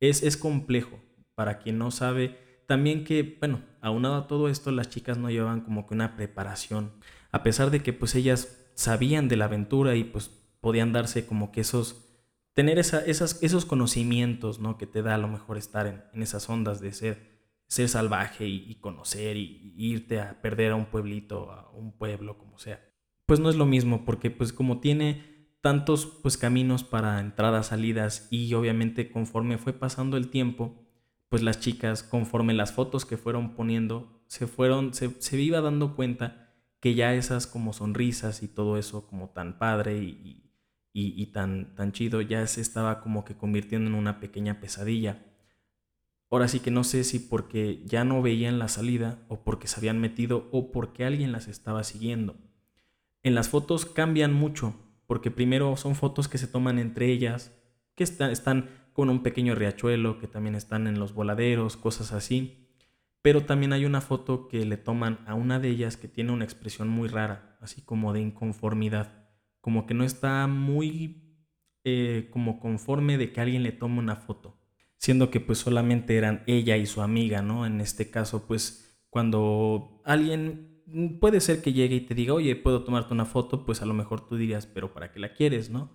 es, 0.00 0.36
complejo 0.36 1.00
para 1.34 1.58
quien 1.58 1.78
no 1.78 1.90
sabe. 1.90 2.38
También 2.66 3.04
que, 3.04 3.36
bueno, 3.38 3.62
aunado 3.80 4.16
a 4.16 4.26
todo 4.26 4.48
esto, 4.48 4.70
las 4.70 4.90
chicas 4.90 5.18
no 5.18 5.30
llevaban 5.30 5.62
como 5.62 5.86
que 5.86 5.94
una 5.94 6.16
preparación. 6.16 6.92
A 7.30 7.42
pesar 7.42 7.70
de 7.70 7.82
que 7.82 7.92
pues 7.92 8.14
ellas 8.14 8.70
sabían 8.74 9.28
de 9.28 9.36
la 9.36 9.46
aventura 9.46 9.94
y 9.96 10.04
pues 10.04 10.28
podían 10.60 10.92
darse 10.92 11.26
como 11.26 11.52
que 11.52 11.60
esos, 11.60 12.22
tener 12.54 12.78
esa, 12.78 13.04
esas, 13.04 13.42
esos 13.42 13.64
conocimientos, 13.64 14.60
¿no? 14.60 14.76
Que 14.78 14.86
te 14.86 15.02
da 15.02 15.14
a 15.14 15.18
lo 15.18 15.28
mejor 15.28 15.56
estar 15.56 15.86
en, 15.86 16.22
esas 16.22 16.48
ondas 16.48 16.80
de 16.80 16.92
ser, 16.92 17.38
ser 17.66 17.88
salvaje 17.88 18.46
y, 18.46 18.74
conocer 18.76 19.36
y, 19.36 19.74
irte 19.76 20.20
a 20.20 20.40
perder 20.40 20.72
a 20.72 20.76
un 20.76 20.86
pueblito, 20.86 21.50
a 21.50 21.70
un 21.70 21.92
pueblo, 21.96 22.38
como 22.38 22.58
sea. 22.58 22.84
Pues 23.26 23.40
no 23.40 23.50
es 23.50 23.56
lo 23.56 23.66
mismo, 23.66 24.04
porque 24.04 24.30
pues 24.30 24.52
como 24.52 24.80
tiene 24.80 25.37
tantos 25.68 26.06
pues 26.06 26.38
caminos 26.38 26.82
para 26.82 27.20
entradas, 27.20 27.66
salidas 27.66 28.26
y 28.30 28.54
obviamente 28.54 29.10
conforme 29.10 29.58
fue 29.58 29.74
pasando 29.74 30.16
el 30.16 30.30
tiempo, 30.30 30.82
pues 31.28 31.42
las 31.42 31.60
chicas 31.60 32.02
conforme 32.02 32.54
las 32.54 32.72
fotos 32.72 33.04
que 33.04 33.18
fueron 33.18 33.54
poniendo 33.54 34.22
se 34.28 34.46
fueron, 34.46 34.94
se, 34.94 35.12
iba 35.38 35.60
dando 35.60 35.94
cuenta 35.94 36.54
que 36.80 36.94
ya 36.94 37.12
esas 37.12 37.46
como 37.46 37.74
sonrisas 37.74 38.42
y 38.42 38.48
todo 38.48 38.78
eso 38.78 39.06
como 39.06 39.28
tan 39.28 39.58
padre 39.58 39.98
y, 39.98 40.50
y, 40.94 41.26
tan, 41.32 41.74
tan 41.74 41.92
chido 41.92 42.22
ya 42.22 42.46
se 42.46 42.62
estaba 42.62 43.02
como 43.02 43.26
que 43.26 43.36
convirtiendo 43.36 43.90
en 43.90 43.94
una 43.94 44.20
pequeña 44.20 44.60
pesadilla. 44.60 45.22
Ahora 46.30 46.48
sí 46.48 46.60
que 46.60 46.70
no 46.70 46.82
sé 46.82 47.04
si 47.04 47.18
porque 47.18 47.82
ya 47.84 48.04
no 48.04 48.22
veían 48.22 48.58
la 48.58 48.68
salida 48.68 49.22
o 49.28 49.44
porque 49.44 49.68
se 49.68 49.80
habían 49.80 50.00
metido 50.00 50.48
o 50.50 50.72
porque 50.72 51.04
alguien 51.04 51.30
las 51.30 51.46
estaba 51.46 51.84
siguiendo. 51.84 52.36
En 53.22 53.34
las 53.34 53.50
fotos 53.50 53.84
cambian 53.84 54.32
mucho 54.32 54.87
porque 55.08 55.30
primero 55.30 55.74
son 55.78 55.94
fotos 55.94 56.28
que 56.28 56.36
se 56.36 56.46
toman 56.46 56.78
entre 56.78 57.06
ellas, 57.06 57.58
que 57.94 58.04
están, 58.04 58.68
con 58.92 59.08
un 59.08 59.22
pequeño 59.22 59.54
riachuelo 59.54 60.18
que 60.18 60.28
también 60.28 60.54
están 60.54 60.86
en 60.86 60.98
los 61.00 61.14
voladeros, 61.14 61.78
cosas 61.78 62.12
así. 62.12 62.68
Pero 63.22 63.44
también 63.44 63.72
hay 63.72 63.86
una 63.86 64.02
foto 64.02 64.48
que 64.48 64.66
le 64.66 64.76
toman 64.76 65.20
a 65.26 65.34
una 65.34 65.58
de 65.60 65.70
ellas 65.70 65.96
que 65.96 66.08
tiene 66.08 66.32
una 66.32 66.44
expresión 66.44 66.88
muy 66.88 67.08
rara, 67.08 67.56
así 67.62 67.80
como 67.80 68.12
de 68.12 68.20
inconformidad, 68.20 69.30
como 69.62 69.86
que 69.86 69.94
no 69.94 70.04
está 70.04 70.46
muy 70.46 71.40
eh, 71.84 72.28
como 72.30 72.60
conforme 72.60 73.16
de 73.16 73.32
que 73.32 73.40
alguien 73.40 73.62
le 73.62 73.72
tome 73.72 74.00
una 74.00 74.16
foto, 74.16 74.60
siendo 74.98 75.30
que 75.30 75.40
pues 75.40 75.58
solamente 75.58 76.18
eran 76.18 76.42
ella 76.46 76.76
y 76.76 76.84
su 76.84 77.00
amiga, 77.00 77.40
¿no? 77.40 77.64
En 77.64 77.80
este 77.80 78.10
caso 78.10 78.46
pues 78.46 79.00
cuando 79.08 80.02
alguien 80.04 80.77
puede 81.20 81.40
ser 81.40 81.62
que 81.62 81.72
llegue 81.72 81.96
y 81.96 82.00
te 82.00 82.14
diga, 82.14 82.34
oye, 82.34 82.56
puedo 82.56 82.84
tomarte 82.84 83.12
una 83.12 83.24
foto, 83.24 83.64
pues 83.64 83.82
a 83.82 83.86
lo 83.86 83.94
mejor 83.94 84.26
tú 84.26 84.36
dirías, 84.36 84.66
pero 84.66 84.92
¿para 84.92 85.12
qué 85.12 85.20
la 85.20 85.34
quieres, 85.34 85.70
no? 85.70 85.90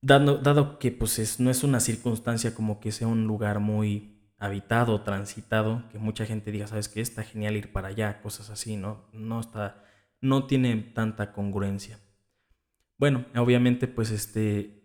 Dado, 0.00 0.38
dado 0.38 0.78
que 0.78 0.92
pues 0.92 1.40
no 1.40 1.50
es 1.50 1.64
una 1.64 1.80
circunstancia 1.80 2.54
como 2.54 2.80
que 2.80 2.92
sea 2.92 3.08
un 3.08 3.26
lugar 3.26 3.58
muy 3.60 4.32
habitado, 4.38 5.02
transitado, 5.02 5.88
que 5.90 5.98
mucha 5.98 6.24
gente 6.24 6.52
diga, 6.52 6.66
sabes 6.66 6.88
que 6.88 7.00
está 7.00 7.22
genial 7.24 7.56
ir 7.56 7.72
para 7.72 7.88
allá, 7.88 8.20
cosas 8.22 8.50
así, 8.50 8.76
¿no? 8.76 9.08
No 9.12 9.40
está, 9.40 9.84
no 10.20 10.46
tiene 10.46 10.76
tanta 10.76 11.32
congruencia. 11.32 11.98
Bueno, 12.96 13.26
obviamente, 13.36 13.88
pues 13.88 14.10
este, 14.10 14.78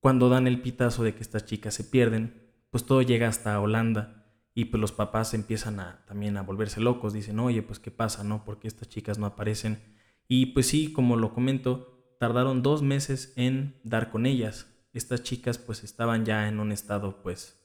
cuando 0.00 0.28
dan 0.28 0.46
el 0.46 0.62
pitazo 0.62 1.02
de 1.02 1.14
que 1.14 1.22
estas 1.22 1.44
chicas 1.44 1.74
se 1.74 1.84
pierden, 1.84 2.52
pues 2.70 2.84
todo 2.86 3.02
llega 3.02 3.28
hasta 3.28 3.60
Holanda 3.60 4.19
y 4.54 4.66
pues 4.66 4.80
los 4.80 4.92
papás 4.92 5.34
empiezan 5.34 5.80
a 5.80 6.04
también 6.06 6.36
a 6.36 6.42
volverse 6.42 6.80
locos, 6.80 7.12
dicen, 7.12 7.38
oye, 7.38 7.62
pues 7.62 7.78
qué 7.78 7.90
pasa, 7.90 8.24
¿no? 8.24 8.44
Porque 8.44 8.68
estas 8.68 8.88
chicas 8.88 9.18
no 9.18 9.26
aparecen. 9.26 9.82
Y 10.28 10.46
pues 10.46 10.66
sí, 10.66 10.92
como 10.92 11.16
lo 11.16 11.32
comento, 11.32 12.16
tardaron 12.18 12.62
dos 12.62 12.82
meses 12.82 13.32
en 13.36 13.80
dar 13.84 14.10
con 14.10 14.26
ellas. 14.26 14.66
Estas 14.92 15.22
chicas 15.22 15.58
pues 15.58 15.84
estaban 15.84 16.24
ya 16.24 16.48
en 16.48 16.60
un 16.60 16.72
estado 16.72 17.22
pues 17.22 17.60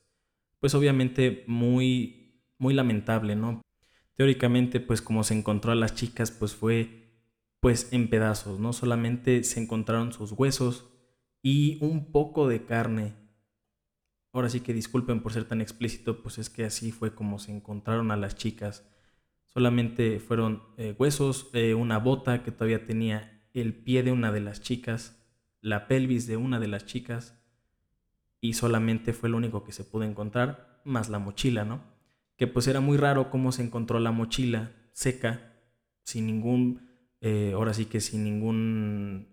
pues 0.66 0.74
obviamente 0.74 1.44
muy, 1.46 2.42
muy 2.58 2.74
lamentable, 2.74 3.36
¿no? 3.36 3.62
Teóricamente, 4.16 4.80
pues 4.80 5.00
como 5.00 5.24
se 5.24 5.36
encontró 5.36 5.72
a 5.72 5.76
las 5.76 5.94
chicas, 5.94 6.32
pues 6.32 6.56
fue 6.56 7.22
pues 7.60 7.94
en 7.94 8.10
pedazos, 8.10 8.60
¿no? 8.60 8.74
Solamente 8.74 9.44
se 9.44 9.60
encontraron 9.60 10.12
sus 10.12 10.32
huesos 10.32 10.90
y 11.44 11.78
un 11.82 12.12
poco 12.12 12.48
de 12.48 12.66
carne. 12.66 13.14
Ahora 14.36 14.50
sí 14.50 14.60
que 14.60 14.74
disculpen 14.74 15.22
por 15.22 15.32
ser 15.32 15.46
tan 15.46 15.62
explícito, 15.62 16.22
pues 16.22 16.40
es 16.40 16.50
que 16.50 16.66
así 16.66 16.92
fue 16.92 17.16
como 17.16 17.40
se 17.40 17.56
encontraron 17.56 18.12
a 18.12 18.18
las 18.18 18.36
chicas. 18.36 18.86
Solamente 19.46 20.20
fueron 20.20 20.62
eh, 20.76 20.94
huesos, 21.00 21.50
eh, 21.54 21.74
una 21.74 22.00
bota 22.00 22.44
que 22.44 22.52
todavía 22.52 22.86
tenía 22.86 23.48
el 23.54 23.74
pie 23.74 24.04
de 24.04 24.12
una 24.12 24.34
de 24.34 24.42
las 24.42 24.60
chicas, 24.60 25.26
la 25.62 25.88
pelvis 25.88 26.28
de 26.28 26.36
una 26.36 26.60
de 26.60 26.68
las 26.68 26.86
chicas, 26.86 27.42
y 28.42 28.56
solamente 28.56 29.14
fue 29.14 29.30
lo 29.30 29.38
único 29.38 29.64
que 29.64 29.72
se 29.72 29.86
pudo 29.86 30.04
encontrar, 30.04 30.82
más 30.84 31.08
la 31.08 31.20
mochila, 31.20 31.64
¿no? 31.64 31.82
Que 32.36 32.46
pues 32.46 32.68
era 32.68 32.82
muy 32.82 32.98
raro 32.98 33.30
cómo 33.30 33.54
se 33.54 33.64
encontró 33.64 34.00
la 34.00 34.12
mochila 34.12 34.74
seca, 34.92 35.54
sin 36.04 36.28
ningún, 36.28 36.90
eh, 37.22 37.54
ahora 37.56 37.74
sí 37.74 37.86
que 37.86 38.02
sin 38.02 38.26
ningún 38.26 39.30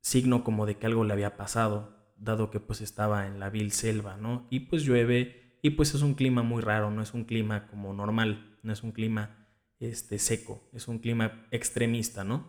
signo 0.00 0.42
como 0.42 0.66
de 0.66 0.78
que 0.78 0.86
algo 0.86 1.04
le 1.04 1.12
había 1.12 1.36
pasado, 1.36 2.01
dado 2.22 2.50
que 2.50 2.60
pues 2.60 2.80
estaba 2.80 3.26
en 3.26 3.40
la 3.40 3.50
vil 3.50 3.72
selva, 3.72 4.16
¿no? 4.16 4.46
Y 4.50 4.60
pues 4.60 4.84
llueve 4.84 5.58
y 5.62 5.70
pues 5.70 5.94
es 5.94 6.02
un 6.02 6.14
clima 6.14 6.42
muy 6.42 6.62
raro, 6.62 6.90
no 6.90 7.02
es 7.02 7.14
un 7.14 7.24
clima 7.24 7.66
como 7.66 7.92
normal, 7.92 8.58
no 8.62 8.72
es 8.72 8.82
un 8.82 8.92
clima 8.92 9.46
este, 9.80 10.18
seco, 10.18 10.68
es 10.72 10.88
un 10.88 10.98
clima 10.98 11.46
extremista, 11.50 12.24
¿no? 12.24 12.46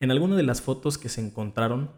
En 0.00 0.10
alguna 0.10 0.36
de 0.36 0.42
las 0.42 0.60
fotos 0.60 0.98
que 0.98 1.08
se 1.08 1.20
encontraron 1.20 1.90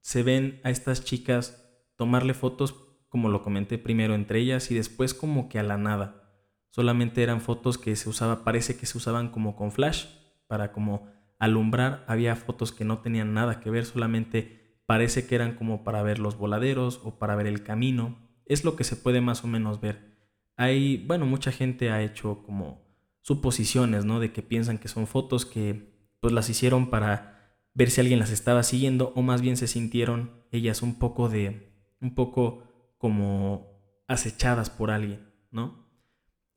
se 0.00 0.22
ven 0.22 0.60
a 0.62 0.70
estas 0.70 1.04
chicas 1.04 1.62
tomarle 1.96 2.34
fotos, 2.34 2.74
como 3.08 3.28
lo 3.28 3.42
comenté 3.42 3.78
primero, 3.78 4.14
entre 4.14 4.38
ellas 4.40 4.70
y 4.70 4.74
después 4.74 5.14
como 5.14 5.48
que 5.48 5.58
a 5.58 5.62
la 5.62 5.78
nada. 5.78 6.22
Solamente 6.70 7.22
eran 7.22 7.40
fotos 7.40 7.78
que 7.78 7.96
se 7.96 8.10
usaba, 8.10 8.44
parece 8.44 8.76
que 8.76 8.84
se 8.84 8.98
usaban 8.98 9.30
como 9.30 9.56
con 9.56 9.72
flash, 9.72 10.04
para 10.46 10.72
como 10.72 11.08
alumbrar. 11.38 12.04
Había 12.06 12.36
fotos 12.36 12.72
que 12.72 12.84
no 12.84 12.98
tenían 12.98 13.32
nada 13.32 13.60
que 13.60 13.70
ver, 13.70 13.86
solamente 13.86 14.65
parece 14.86 15.26
que 15.26 15.34
eran 15.34 15.54
como 15.56 15.84
para 15.84 16.02
ver 16.02 16.18
los 16.18 16.38
voladeros 16.38 17.00
o 17.04 17.18
para 17.18 17.36
ver 17.36 17.46
el 17.46 17.62
camino. 17.62 18.18
Es 18.46 18.64
lo 18.64 18.76
que 18.76 18.84
se 18.84 18.96
puede 18.96 19.20
más 19.20 19.44
o 19.44 19.48
menos 19.48 19.80
ver. 19.80 20.16
Hay, 20.56 21.04
bueno, 21.06 21.26
mucha 21.26 21.52
gente 21.52 21.90
ha 21.90 22.02
hecho 22.02 22.42
como 22.44 22.86
suposiciones, 23.20 24.04
¿no? 24.04 24.20
De 24.20 24.32
que 24.32 24.42
piensan 24.42 24.78
que 24.78 24.88
son 24.88 25.06
fotos 25.06 25.44
que 25.44 25.96
pues 26.20 26.32
las 26.32 26.48
hicieron 26.48 26.90
para 26.90 27.58
ver 27.74 27.90
si 27.90 28.00
alguien 28.00 28.20
las 28.20 28.30
estaba 28.30 28.62
siguiendo 28.62 29.12
o 29.16 29.22
más 29.22 29.42
bien 29.42 29.56
se 29.56 29.66
sintieron 29.66 30.44
ellas 30.50 30.80
un 30.80 30.98
poco 30.98 31.28
de 31.28 31.72
un 32.00 32.14
poco 32.14 32.62
como 32.98 33.76
acechadas 34.08 34.70
por 34.70 34.90
alguien, 34.90 35.28
¿no? 35.50 35.86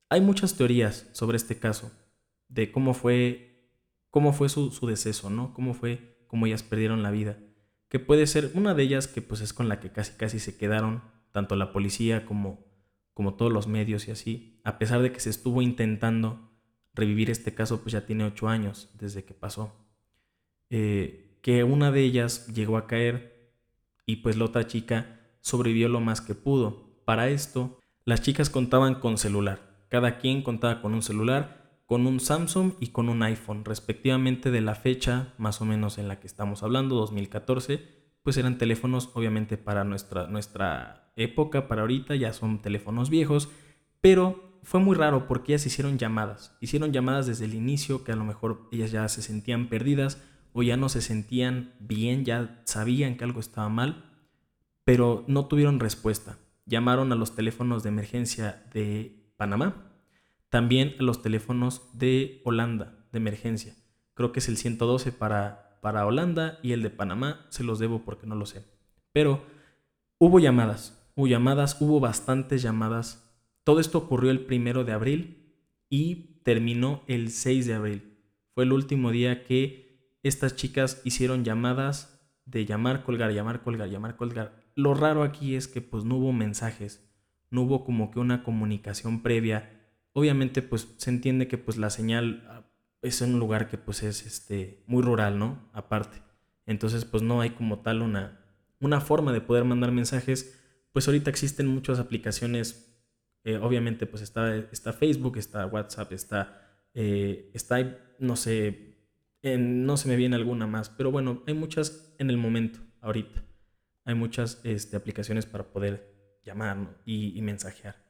Hay 0.09 0.21
muchas 0.21 0.55
teorías 0.55 1.09
sobre 1.13 1.37
este 1.37 1.59
caso, 1.59 1.91
de 2.47 2.71
cómo 2.71 2.93
fue, 2.93 3.69
cómo 4.09 4.33
fue 4.33 4.49
su, 4.49 4.71
deceso, 4.87 5.29
¿no? 5.29 5.53
Cómo 5.53 5.73
fue, 5.73 6.25
cómo 6.27 6.45
ellas 6.45 6.63
perdieron 6.63 7.03
la 7.03 7.11
vida. 7.11 7.37
Que 7.89 7.99
puede 7.99 8.27
ser 8.27 8.51
una 8.53 8.73
de 8.73 8.83
ellas 8.83 9.07
que 9.07 9.21
pues 9.21 9.41
es 9.41 9.51
con 9.51 9.67
la 9.67 9.79
que 9.79 9.91
casi 9.91 10.13
casi 10.13 10.39
se 10.39 10.57
quedaron, 10.57 11.03
tanto 11.31 11.55
la 11.55 11.73
policía 11.73 12.25
como, 12.25 12.65
como 13.13 13.35
todos 13.35 13.51
los 13.51 13.67
medios 13.67 14.07
y 14.07 14.11
así, 14.11 14.61
a 14.63 14.77
pesar 14.77 15.01
de 15.01 15.11
que 15.11 15.19
se 15.19 15.29
estuvo 15.29 15.61
intentando 15.61 16.49
revivir 16.93 17.29
este 17.29 17.53
caso, 17.53 17.81
pues 17.81 17.93
ya 17.93 18.05
tiene 18.05 18.25
ocho 18.25 18.47
años 18.47 18.89
desde 18.99 19.23
que 19.23 19.33
pasó. 19.33 19.73
Eh, 20.69 21.37
que 21.41 21.63
una 21.63 21.91
de 21.91 22.01
ellas 22.01 22.47
llegó 22.47 22.77
a 22.77 22.87
caer 22.87 23.53
y 24.05 24.17
pues 24.17 24.37
la 24.37 24.45
otra 24.45 24.67
chica 24.67 25.19
sobrevivió 25.41 25.89
lo 25.89 25.99
más 25.99 26.21
que 26.21 26.35
pudo. 26.35 26.89
Para 27.05 27.29
esto, 27.29 27.79
las 28.05 28.21
chicas 28.21 28.49
contaban 28.49 28.95
con 28.95 29.17
celular. 29.17 29.85
Cada 29.89 30.17
quien 30.17 30.43
contaba 30.43 30.81
con 30.81 30.93
un 30.93 31.01
celular, 31.01 31.58
con 31.89 32.05
un 32.05 32.19
Samsung 32.19 32.73
y 32.79 32.89
con 32.89 33.09
un 33.09 33.23
iPhone, 33.23 33.65
respectivamente 33.65 34.51
de 34.51 34.61
la 34.61 34.75
fecha 34.75 35.33
más 35.39 35.59
o 35.59 35.65
menos 35.65 35.97
en 35.97 36.07
la 36.07 36.19
que 36.19 36.27
estamos 36.27 36.61
hablando, 36.61 36.95
2014, 36.95 37.81
pues 38.21 38.37
eran 38.37 38.59
teléfonos 38.59 39.09
obviamente 39.15 39.57
para 39.57 39.83
nuestra, 39.83 40.27
nuestra 40.27 41.11
época, 41.15 41.67
para 41.67 41.81
ahorita 41.81 42.15
ya 42.15 42.31
son 42.31 42.61
teléfonos 42.61 43.09
viejos, 43.09 43.49
pero 44.01 44.59
fue 44.61 44.79
muy 44.79 44.95
raro 44.95 45.27
porque 45.27 45.53
ellas 45.53 45.65
hicieron 45.65 45.97
llamadas, 45.97 46.55
hicieron 46.61 46.93
llamadas 46.93 47.25
desde 47.25 47.45
el 47.45 47.55
inicio 47.55 48.03
que 48.03 48.11
a 48.11 48.15
lo 48.15 48.23
mejor 48.23 48.67
ellas 48.71 48.91
ya 48.91 49.07
se 49.07 49.23
sentían 49.23 49.67
perdidas 49.67 50.21
o 50.53 50.61
ya 50.61 50.77
no 50.77 50.89
se 50.89 51.01
sentían 51.01 51.73
bien, 51.79 52.23
ya 52.23 52.61
sabían 52.65 53.17
que 53.17 53.23
algo 53.23 53.39
estaba 53.39 53.69
mal 53.69 54.05
pero 54.89 55.23
no 55.27 55.45
tuvieron 55.45 55.79
respuesta. 55.79 56.39
Llamaron 56.65 57.11
a 57.11 57.15
los 57.15 57.35
teléfonos 57.35 57.83
de 57.83 57.89
emergencia 57.89 58.65
de 58.73 59.33
Panamá, 59.37 59.88
también 60.49 60.95
los 60.99 61.21
teléfonos 61.21 61.97
de 61.97 62.41
Holanda 62.43 63.05
de 63.11 63.17
emergencia. 63.17 63.75
Creo 64.13 64.31
que 64.31 64.39
es 64.39 64.49
el 64.49 64.57
112 64.57 65.11
para, 65.11 65.79
para 65.81 66.05
Holanda 66.05 66.59
y 66.61 66.73
el 66.73 66.83
de 66.83 66.89
Panamá 66.89 67.45
se 67.49 67.63
los 67.63 67.79
debo 67.79 68.03
porque 68.03 68.27
no 68.27 68.35
lo 68.35 68.45
sé. 68.45 68.65
Pero 69.11 69.43
hubo 70.17 70.39
llamadas, 70.39 71.09
hubo 71.15 71.27
llamadas, 71.27 71.79
hubo 71.81 71.99
bastantes 71.99 72.61
llamadas. 72.61 73.31
Todo 73.63 73.79
esto 73.79 73.97
ocurrió 73.97 74.31
el 74.31 74.45
primero 74.45 74.83
de 74.83 74.93
abril 74.93 75.55
y 75.89 76.41
terminó 76.43 77.03
el 77.07 77.31
6 77.31 77.65
de 77.65 77.73
abril. 77.73 78.17
Fue 78.53 78.63
el 78.63 78.73
último 78.73 79.11
día 79.11 79.43
que 79.43 80.17
estas 80.23 80.55
chicas 80.55 81.01
hicieron 81.05 81.45
llamadas 81.45 82.19
de 82.45 82.65
llamar, 82.65 83.03
colgar, 83.03 83.31
llamar, 83.31 83.61
colgar, 83.63 83.89
llamar, 83.89 84.15
colgar 84.15 84.59
lo 84.79 84.93
raro 84.93 85.23
aquí 85.23 85.55
es 85.55 85.67
que 85.67 85.81
pues 85.81 86.05
no 86.05 86.15
hubo 86.15 86.31
mensajes, 86.31 87.05
no 87.49 87.63
hubo 87.63 87.83
como 87.83 88.11
que 88.11 88.19
una 88.19 88.43
comunicación 88.43 89.21
previa. 89.21 89.78
Obviamente 90.13 90.61
pues 90.61 90.87
se 90.97 91.09
entiende 91.09 91.47
que 91.47 91.57
pues 91.57 91.77
la 91.77 91.89
señal 91.89 92.43
ah, 92.49 92.63
es 93.01 93.21
en 93.21 93.33
un 93.33 93.39
lugar 93.39 93.69
que 93.69 93.77
pues 93.77 94.03
es 94.03 94.25
este 94.25 94.83
muy 94.87 95.01
rural, 95.03 95.39
¿no? 95.39 95.69
Aparte. 95.73 96.21
Entonces 96.65 97.05
pues 97.05 97.23
no 97.23 97.41
hay 97.41 97.51
como 97.51 97.79
tal 97.79 98.01
una, 98.01 98.39
una 98.79 99.01
forma 99.01 99.33
de 99.33 99.41
poder 99.41 99.63
mandar 99.63 99.91
mensajes. 99.91 100.59
Pues 100.91 101.07
ahorita 101.07 101.29
existen 101.29 101.67
muchas 101.67 101.99
aplicaciones. 101.99 102.97
Eh, 103.43 103.57
obviamente 103.57 104.05
pues 104.05 104.21
está, 104.21 104.55
está 104.55 104.93
Facebook, 104.93 105.37
está 105.37 105.65
WhatsApp, 105.65 106.11
está, 106.11 106.87
eh, 106.93 107.51
está 107.53 107.97
no 108.19 108.35
sé, 108.35 108.97
no 109.43 109.95
se 109.97 110.09
me 110.09 110.15
viene 110.15 110.35
alguna 110.35 110.67
más. 110.67 110.89
Pero 110.89 111.11
bueno, 111.11 111.43
hay 111.47 111.53
muchas 111.53 112.13
en 112.17 112.29
el 112.29 112.37
momento, 112.37 112.79
ahorita 113.01 113.43
hay 114.09 114.15
muchas 114.15 114.59
este, 114.63 114.97
aplicaciones 114.97 115.45
para 115.45 115.71
poder 115.71 116.39
llamar 116.43 116.99
y, 117.05 117.39
mensajear. 117.43 118.08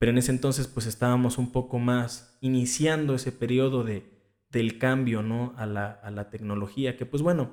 Pero 0.00 0.10
en 0.10 0.18
ese 0.18 0.32
entonces 0.32 0.66
pues 0.66 0.86
estábamos 0.86 1.38
un 1.38 1.52
poco 1.52 1.78
más 1.78 2.36
iniciando 2.40 3.14
ese 3.14 3.30
periodo 3.30 3.84
de, 3.84 4.10
del 4.50 4.78
cambio 4.78 5.22
¿no? 5.22 5.54
a, 5.56 5.66
la, 5.66 5.92
a 5.92 6.10
la 6.10 6.30
tecnología, 6.30 6.96
que 6.96 7.06
pues 7.06 7.22
bueno, 7.22 7.50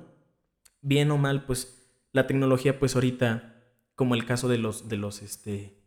bien 0.80 1.12
o 1.12 1.16
mal, 1.18 1.44
pues 1.44 1.92
la 2.10 2.26
tecnología 2.26 2.80
pues 2.80 2.96
ahorita, 2.96 3.62
como 3.94 4.16
el 4.16 4.24
caso 4.24 4.48
de 4.48 4.58
los, 4.58 4.88
de 4.88 4.96
los, 4.96 5.22
este, 5.22 5.84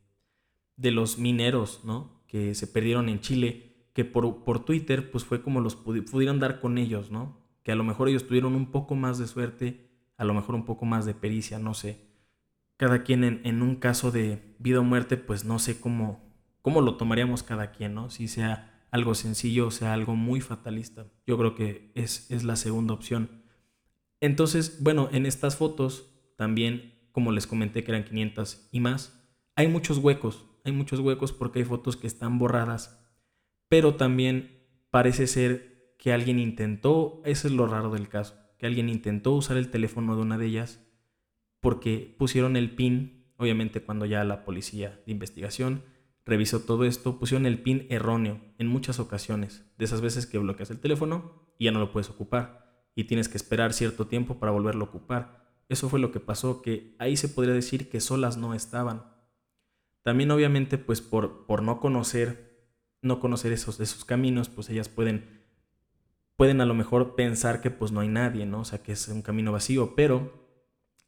de 0.78 0.92
los 0.92 1.18
mineros, 1.18 1.82
¿no? 1.84 2.24
Que 2.28 2.56
se 2.56 2.68
perdieron 2.68 3.10
en 3.10 3.20
Chile, 3.20 3.90
que 3.94 4.06
por, 4.06 4.46
por 4.46 4.64
Twitter 4.64 5.12
pues 5.12 5.26
fue 5.26 5.42
como 5.42 5.60
los 5.60 5.76
pudieron 5.76 6.40
dar 6.40 6.62
con 6.62 6.78
ellos, 6.78 7.12
¿no? 7.12 7.42
Que 7.64 7.74
a 7.74 7.76
lo 7.76 7.84
mejor 7.84 8.08
ellos 8.08 8.26
tuvieron 8.26 8.56
un 8.56 8.72
poco 8.72 8.96
más 8.96 9.18
de 9.18 9.28
suerte 9.28 9.92
a 10.22 10.24
lo 10.24 10.36
mejor 10.36 10.54
un 10.54 10.66
poco 10.66 10.86
más 10.86 11.08
de 11.08 11.16
pericia, 11.16 11.58
no 11.58 11.74
sé. 11.74 11.98
cada 12.78 13.02
quien 13.02 13.24
en, 13.24 13.62
un 13.64 13.76
caso 13.78 14.12
de 14.12 14.56
vida 14.60 14.80
o 14.80 14.84
muerte, 14.84 15.18
pues 15.18 15.46
no 15.46 15.58
sé 15.58 15.80
cómo, 15.80 16.31
cómo 16.62 16.82
lo 16.82 16.96
tomaríamos 16.96 17.44
cada 17.44 17.72
quien, 17.72 17.94
¿no? 17.94 18.10
Si 18.10 18.28
sea 18.28 18.72
algo 18.92 19.16
sencillo 19.16 19.68
o 19.68 19.72
sea 19.72 19.94
algo 19.94 20.16
muy 20.16 20.42
fatalista. 20.42 21.08
Yo 21.26 21.38
creo 21.38 21.56
que 21.56 21.92
es, 21.96 22.30
es 22.30 22.44
la 22.44 22.56
segunda 22.56 22.94
opción. 22.94 23.44
Entonces, 24.20 24.84
bueno, 24.84 25.10
en 25.12 25.26
estas 25.26 25.56
fotos 25.56 26.12
también, 26.38 26.94
como 27.12 27.32
les 27.32 27.48
comenté 27.48 27.84
que 27.84 27.92
eran 27.92 28.04
500 28.04 28.70
y 28.72 28.80
más, 28.80 29.18
hay 29.56 29.68
muchos 29.68 29.98
huecos, 29.98 30.46
hay 30.64 30.74
muchos 30.74 31.00
huecos 31.00 31.34
porque 31.34 31.60
hay 31.60 31.66
fotos 31.66 31.98
que 31.98 32.08
están 32.08 32.38
borradas, 32.38 33.04
pero 33.68 33.96
también 33.96 34.68
parece 34.92 35.26
ser 35.28 35.96
que 35.98 36.14
alguien 36.14 36.40
intentó, 36.40 37.22
eso 37.26 37.48
es 37.48 37.54
lo 37.54 37.68
raro 37.68 37.92
del 37.92 38.10
caso, 38.10 38.36
que 38.58 38.66
alguien 38.66 38.90
intentó 38.90 39.32
usar 39.32 39.58
el 39.58 39.72
teléfono 39.72 40.16
de 40.16 40.22
una 40.22 40.38
de 40.38 40.46
ellas 40.46 40.86
porque 41.60 42.16
pusieron 42.18 42.58
el 42.58 42.72
pin, 42.76 43.32
obviamente 43.38 43.82
cuando 43.82 44.06
ya 44.06 44.24
la 44.24 44.44
policía 44.44 45.00
de 45.06 45.12
investigación 45.12 45.84
revisó 46.26 46.62
todo 46.62 46.86
esto, 46.86 47.20
pusieron 47.20 47.46
el 47.46 47.62
pin 47.62 47.88
erróneo 47.90 48.42
en 48.58 48.68
muchas 48.68 49.00
ocasiones, 49.00 49.66
de 49.78 49.86
esas 49.86 50.02
veces 50.02 50.28
que 50.28 50.38
bloqueas 50.38 50.72
el 50.72 50.80
teléfono 50.80 51.54
y 51.58 51.66
ya 51.66 51.72
no 51.72 51.80
lo 51.80 51.92
puedes 51.92 52.10
ocupar 52.10 52.62
y 52.96 53.06
tienes 53.06 53.30
que 53.30 53.38
esperar 53.38 53.74
cierto 53.74 54.08
tiempo 54.08 54.40
para 54.40 54.52
volverlo 54.52 54.86
a 54.86 54.88
ocupar. 54.90 55.42
Eso 55.70 55.90
fue 55.90 56.00
lo 56.00 56.12
que 56.12 56.20
pasó, 56.20 56.62
que 56.62 56.96
ahí 57.00 57.16
se 57.16 57.30
podría 57.30 57.54
decir 57.54 57.90
que 57.90 58.02
solas 58.02 58.38
no 58.38 58.54
estaban. 58.54 59.06
También 60.04 60.32
obviamente 60.32 60.78
pues 60.78 61.02
por, 61.02 61.46
por 61.46 61.64
no 61.64 61.80
conocer, 61.80 62.70
no 63.02 63.20
conocer 63.20 63.54
esos, 63.54 63.80
esos 63.80 64.04
caminos, 64.04 64.50
pues 64.50 64.70
ellas 64.70 64.90
pueden, 64.90 65.46
pueden 66.36 66.62
a 66.62 66.66
lo 66.66 66.74
mejor 66.74 67.16
pensar 67.16 67.62
que 67.62 67.72
pues 67.72 67.92
no 67.92 68.02
hay 68.02 68.10
nadie, 68.10 68.46
¿no? 68.46 68.62
O 68.62 68.66
sea, 68.66 68.84
que 68.84 68.92
es 68.92 69.08
un 69.08 69.22
camino 69.22 69.52
vacío, 69.52 69.96
pero 69.96 70.42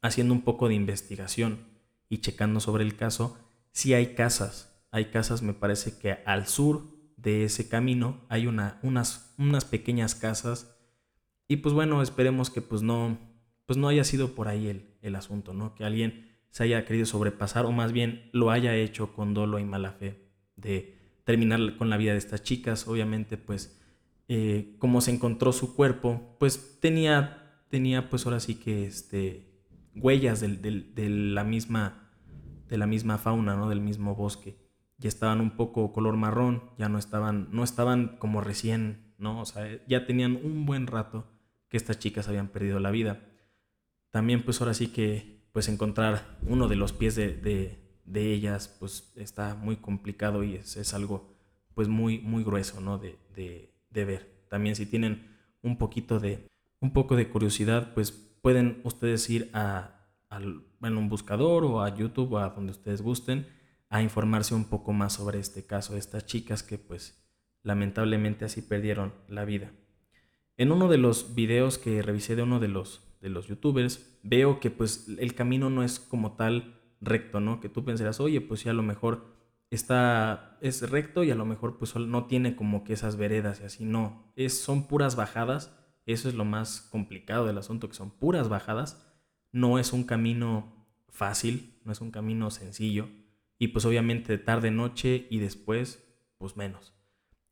haciendo 0.00 0.34
un 0.34 0.42
poco 0.42 0.68
de 0.68 0.74
investigación 0.74 1.66
y 2.08 2.18
checando 2.18 2.60
sobre 2.60 2.84
el 2.84 2.96
caso, 2.96 3.38
sí 3.72 3.94
hay 3.94 4.14
casas. 4.14 4.73
Hay 4.94 5.06
casas, 5.06 5.42
me 5.42 5.54
parece 5.54 5.98
que 5.98 6.18
al 6.24 6.46
sur 6.46 6.84
de 7.16 7.42
ese 7.42 7.68
camino 7.68 8.20
hay 8.28 8.46
una, 8.46 8.78
unas, 8.84 9.34
unas 9.38 9.64
pequeñas 9.64 10.14
casas. 10.14 10.78
Y 11.48 11.56
pues 11.56 11.74
bueno, 11.74 12.00
esperemos 12.00 12.48
que 12.48 12.62
pues 12.62 12.82
no, 12.82 13.18
pues 13.66 13.76
no 13.76 13.88
haya 13.88 14.04
sido 14.04 14.36
por 14.36 14.46
ahí 14.46 14.68
el, 14.68 14.94
el 15.02 15.16
asunto, 15.16 15.52
¿no? 15.52 15.74
Que 15.74 15.82
alguien 15.82 16.38
se 16.50 16.62
haya 16.62 16.84
querido 16.84 17.06
sobrepasar 17.06 17.66
o 17.66 17.72
más 17.72 17.90
bien 17.90 18.30
lo 18.32 18.52
haya 18.52 18.76
hecho 18.76 19.12
con 19.12 19.34
dolo 19.34 19.58
y 19.58 19.64
mala 19.64 19.90
fe 19.90 20.30
de 20.54 20.96
terminar 21.24 21.76
con 21.76 21.90
la 21.90 21.96
vida 21.96 22.12
de 22.12 22.18
estas 22.18 22.44
chicas. 22.44 22.86
Obviamente, 22.86 23.36
pues, 23.36 23.82
eh, 24.28 24.76
como 24.78 25.00
se 25.00 25.10
encontró 25.10 25.52
su 25.52 25.74
cuerpo, 25.74 26.36
pues 26.38 26.78
tenía, 26.80 27.64
tenía 27.68 28.10
pues 28.10 28.26
ahora 28.26 28.38
sí 28.38 28.54
que 28.54 28.86
este, 28.86 29.60
huellas 29.96 30.40
de, 30.40 31.08
la 31.08 31.42
misma, 31.42 32.12
de 32.68 32.78
la 32.78 32.86
misma 32.86 33.18
fauna, 33.18 33.56
¿no? 33.56 33.68
Del 33.68 33.80
mismo 33.80 34.14
bosque. 34.14 34.63
Ya 34.98 35.08
estaban 35.08 35.40
un 35.40 35.56
poco 35.56 35.92
color 35.92 36.16
marrón, 36.16 36.70
ya 36.78 36.88
no 36.88 36.98
estaban, 36.98 37.48
no 37.50 37.64
estaban 37.64 38.16
como 38.18 38.40
recién, 38.40 39.14
¿no? 39.18 39.40
O 39.40 39.44
sea, 39.44 39.66
ya 39.86 40.06
tenían 40.06 40.36
un 40.36 40.66
buen 40.66 40.86
rato 40.86 41.26
que 41.68 41.76
estas 41.76 41.98
chicas 41.98 42.28
habían 42.28 42.48
perdido 42.48 42.80
la 42.80 42.90
vida. 42.90 43.20
También 44.10 44.44
pues 44.44 44.60
ahora 44.60 44.74
sí 44.74 44.88
que 44.88 45.48
pues 45.52 45.68
encontrar 45.68 46.38
uno 46.42 46.68
de 46.68 46.76
los 46.76 46.92
pies 46.92 47.16
de, 47.16 47.80
ellas 48.14 48.68
pues 48.78 49.12
está 49.16 49.54
muy 49.54 49.76
complicado 49.76 50.44
y 50.44 50.54
es, 50.56 50.94
algo 50.94 51.34
pues 51.74 51.88
muy, 51.88 52.20
muy 52.20 52.44
grueso, 52.44 52.80
¿no? 52.80 52.98
De, 52.98 53.18
de 53.90 54.04
ver. 54.04 54.46
También 54.48 54.76
si 54.76 54.86
tienen 54.86 55.34
un 55.62 55.78
poquito 55.78 56.20
de, 56.20 56.46
un 56.80 56.92
poco 56.92 57.16
de 57.16 57.28
curiosidad, 57.28 57.94
pues 57.94 58.12
pueden 58.12 58.80
ustedes 58.84 59.28
ir 59.30 59.50
a, 59.54 59.90
un 60.82 61.08
buscador 61.08 61.64
o 61.64 61.80
a 61.80 61.96
YouTube 61.96 62.34
o 62.34 62.38
a 62.38 62.50
donde 62.50 62.72
ustedes 62.72 63.00
gusten 63.00 63.46
a 63.94 64.02
informarse 64.02 64.54
un 64.54 64.64
poco 64.64 64.92
más 64.92 65.14
sobre 65.14 65.38
este 65.38 65.66
caso 65.66 65.92
de 65.92 65.98
estas 65.98 66.26
chicas 66.26 66.62
que 66.62 66.78
pues 66.78 67.24
lamentablemente 67.62 68.44
así 68.44 68.62
perdieron 68.62 69.14
la 69.28 69.44
vida. 69.44 69.72
En 70.56 70.72
uno 70.72 70.88
de 70.88 70.98
los 70.98 71.34
videos 71.34 71.78
que 71.78 72.02
revisé 72.02 72.36
de 72.36 72.42
uno 72.42 72.60
de 72.60 72.68
los, 72.68 73.16
de 73.20 73.28
los 73.28 73.46
youtubers, 73.46 74.18
veo 74.22 74.60
que 74.60 74.70
pues 74.70 75.08
el 75.18 75.34
camino 75.34 75.70
no 75.70 75.82
es 75.82 75.98
como 75.98 76.36
tal 76.36 76.80
recto, 77.00 77.40
¿no? 77.40 77.60
Que 77.60 77.68
tú 77.68 77.84
pensarás, 77.84 78.20
oye, 78.20 78.40
pues 78.40 78.60
sí, 78.60 78.68
a 78.68 78.72
lo 78.72 78.82
mejor 78.82 79.34
está, 79.70 80.58
es 80.60 80.88
recto 80.90 81.24
y 81.24 81.30
a 81.30 81.34
lo 81.34 81.44
mejor 81.44 81.78
pues 81.78 81.94
no 81.96 82.26
tiene 82.26 82.56
como 82.56 82.84
que 82.84 82.92
esas 82.92 83.16
veredas 83.16 83.60
y 83.60 83.64
así, 83.64 83.84
no, 83.84 84.32
es, 84.36 84.60
son 84.60 84.86
puras 84.86 85.16
bajadas 85.16 85.72
eso 86.06 86.28
es 86.28 86.34
lo 86.34 86.44
más 86.44 86.82
complicado 86.90 87.46
del 87.46 87.58
asunto, 87.58 87.88
que 87.88 87.94
son 87.94 88.10
puras 88.10 88.48
bajadas. 88.48 89.10
No 89.52 89.78
es 89.78 89.92
un 89.92 90.04
camino 90.04 90.86
fácil, 91.08 91.80
no 91.84 91.92
es 91.92 92.00
un 92.00 92.10
camino 92.10 92.50
sencillo. 92.50 93.08
Y 93.64 93.68
pues 93.68 93.86
obviamente 93.86 94.36
tarde, 94.36 94.70
noche 94.70 95.26
y 95.30 95.38
después, 95.38 96.04
pues 96.36 96.54
menos. 96.54 96.92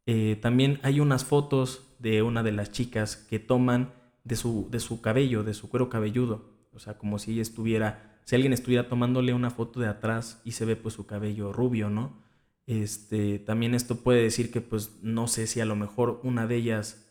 Eh, 0.05 0.39
también 0.43 0.79
hay 0.83 1.01
unas 1.01 1.25
fotos 1.25 1.97
de 2.01 2.21
una 2.21 2.43
de 2.43 2.53
las 2.53 2.71
chicas 2.71 3.17
que 3.17 3.39
toman 3.39 3.95
de 4.25 4.37
su, 4.37 4.69
de 4.71 4.79
su 4.79 5.01
cabello, 5.01 5.43
de 5.43 5.55
su 5.55 5.71
cuero 5.71 5.89
cabelludo. 5.89 6.69
O 6.75 6.81
sea, 6.81 6.99
como 6.99 7.19
si 7.19 7.33
ella 7.33 7.41
estuviera, 7.41 8.21
si 8.27 8.35
alguien 8.35 8.53
estuviera 8.53 8.91
tomándole 8.91 9.33
una 9.33 9.49
foto 9.49 9.81
de 9.81 9.89
atrás 9.89 10.43
y 10.45 10.53
se 10.53 10.67
ve 10.67 10.77
pues 10.77 10.93
su 10.93 11.07
cabello 11.07 11.51
rubio, 11.51 11.89
¿no? 11.89 12.23
Este, 12.67 13.39
también 13.39 13.75
esto 13.75 13.97
puede 13.97 14.23
decir 14.23 14.53
que 14.53 14.61
pues 14.61 14.99
no 15.01 15.29
sé 15.29 15.47
si 15.47 15.61
a 15.61 15.65
lo 15.65 15.77
mejor 15.77 16.21
una 16.25 16.47
de 16.47 16.57
ellas 16.57 17.11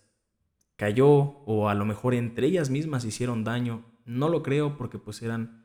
cayó 0.76 1.10
o 1.10 1.70
a 1.70 1.74
lo 1.74 1.86
mejor 1.86 2.14
entre 2.14 2.46
ellas 2.46 2.70
mismas 2.70 3.04
hicieron 3.04 3.44
daño. 3.44 3.84
No 4.06 4.30
lo 4.30 4.44
creo 4.44 4.78
porque 4.78 5.00
pues 5.00 5.24
eran, 5.24 5.61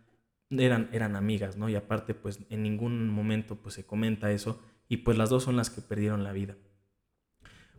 eran, 0.50 0.88
eran 0.92 1.16
amigas, 1.16 1.56
¿no? 1.56 1.68
Y 1.68 1.74
aparte 1.74 2.14
pues 2.14 2.40
en 2.50 2.62
ningún 2.62 3.08
momento 3.08 3.56
pues 3.56 3.74
se 3.74 3.86
comenta 3.86 4.30
eso 4.30 4.62
y 4.88 4.98
pues 4.98 5.18
las 5.18 5.30
dos 5.30 5.44
son 5.44 5.56
las 5.56 5.70
que 5.70 5.80
perdieron 5.80 6.24
la 6.24 6.32
vida. 6.32 6.56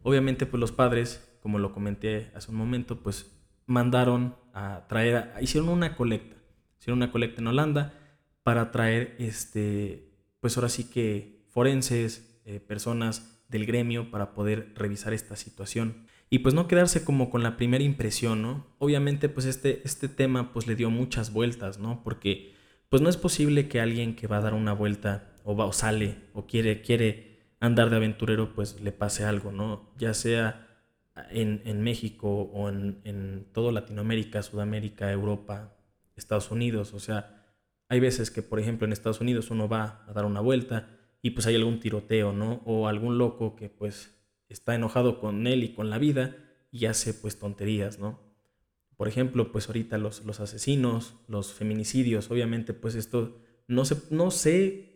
Obviamente 0.04 0.46
pues 0.46 0.60
los 0.60 0.72
padres, 0.72 1.38
como 1.42 1.60
lo 1.60 1.74
comenté 1.74 2.32
hace 2.36 2.52
un 2.52 2.58
momento, 2.58 3.02
pues 3.02 3.32
mandaron 3.66 4.36
a 4.54 4.86
traer, 4.88 5.34
hicieron 5.42 5.70
una 5.70 5.96
colecta, 5.96 6.36
hicieron 6.80 7.00
una 7.00 7.12
colecta 7.12 7.42
en 7.42 7.48
Holanda 7.48 7.94
para 8.44 8.72
traer, 8.72 9.16
este, 9.20 10.14
pues 10.40 10.58
ahora 10.58 10.70
sí 10.70 10.90
que 10.90 11.46
forenses, 11.50 12.42
eh, 12.46 12.60
personas 12.60 13.44
del 13.50 13.66
gremio 13.66 14.10
para 14.12 14.34
poder 14.34 14.74
revisar 14.76 15.14
esta 15.14 15.36
situación 15.36 16.08
y 16.30 16.40
pues 16.40 16.54
no 16.54 16.68
quedarse 16.68 17.04
como 17.04 17.30
con 17.30 17.44
la 17.44 17.58
primera 17.58 17.84
impresión, 17.84 18.42
¿no? 18.42 18.66
Obviamente 18.80 19.30
pues 19.30 19.46
este, 19.46 19.82
este 19.86 20.10
tema 20.10 20.52
pues 20.52 20.68
le 20.68 20.76
dio 20.76 20.90
muchas 20.90 21.32
vueltas, 21.32 21.80
¿no? 21.80 22.04
Porque 22.04 22.54
pues 22.90 23.02
no 23.02 23.10
es 23.10 23.18
posible 23.18 23.68
que 23.68 23.82
alguien 23.82 24.16
que 24.16 24.28
va 24.28 24.38
a 24.38 24.42
dar 24.42 24.54
una 24.54 24.74
vuelta 24.74 25.34
o, 25.44 25.56
va, 25.56 25.66
o 25.66 25.74
sale 25.74 26.16
o 26.34 26.48
quiere, 26.48 26.82
quiere 26.82 27.56
andar 27.60 27.90
de 27.90 27.98
aventurero 27.98 28.54
pues 28.54 28.80
le 28.82 28.92
pase 28.92 29.26
algo, 29.26 29.52
¿no? 29.52 29.90
Ya 29.98 30.14
sea 30.14 30.68
en, 31.32 31.82
México 31.82 32.28
o 32.30 32.70
en, 32.70 33.02
en 33.04 33.48
toda 33.52 33.72
Latinoamérica, 33.72 34.44
Sudamérica, 34.44 35.12
Europa, 35.12 35.76
Estados 36.16 36.52
Unidos, 36.52 36.94
o 36.94 37.00
sea, 37.00 37.46
hay 37.90 38.00
veces 38.00 38.32
que 38.32 38.42
por 38.42 38.60
ejemplo 38.60 38.86
en 38.86 38.94
Estados 38.94 39.22
Unidos 39.22 39.50
uno 39.50 39.68
va 39.68 40.04
a 40.08 40.14
dar 40.14 40.26
una 40.26 40.42
vuelta 40.42 40.90
y 41.22 41.32
pues 41.32 41.48
hay 41.48 41.56
algún 41.56 41.80
tiroteo, 41.80 42.34
¿no? 42.34 42.62
O 42.66 42.88
algún 42.88 43.18
loco 43.18 43.56
que 43.56 43.70
pues 43.70 44.16
está 44.50 44.76
enojado 44.76 45.20
con 45.20 45.48
él 45.48 45.64
y 45.64 45.74
con 45.74 45.90
la 45.90 45.98
vida 45.98 46.36
y 46.72 46.86
hace 46.86 47.14
pues 47.14 47.40
tonterías, 47.40 48.00
¿no? 48.00 48.27
Por 48.98 49.08
ejemplo, 49.08 49.52
pues 49.52 49.68
ahorita 49.68 49.98
los, 49.98 50.26
los 50.26 50.40
asesinos, 50.40 51.16
los 51.28 51.54
feminicidios, 51.54 52.30
obviamente 52.32 52.74
pues 52.74 52.96
esto 52.96 53.40
no 53.68 53.86
sé, 53.86 54.02
no 54.10 54.32
sé 54.32 54.88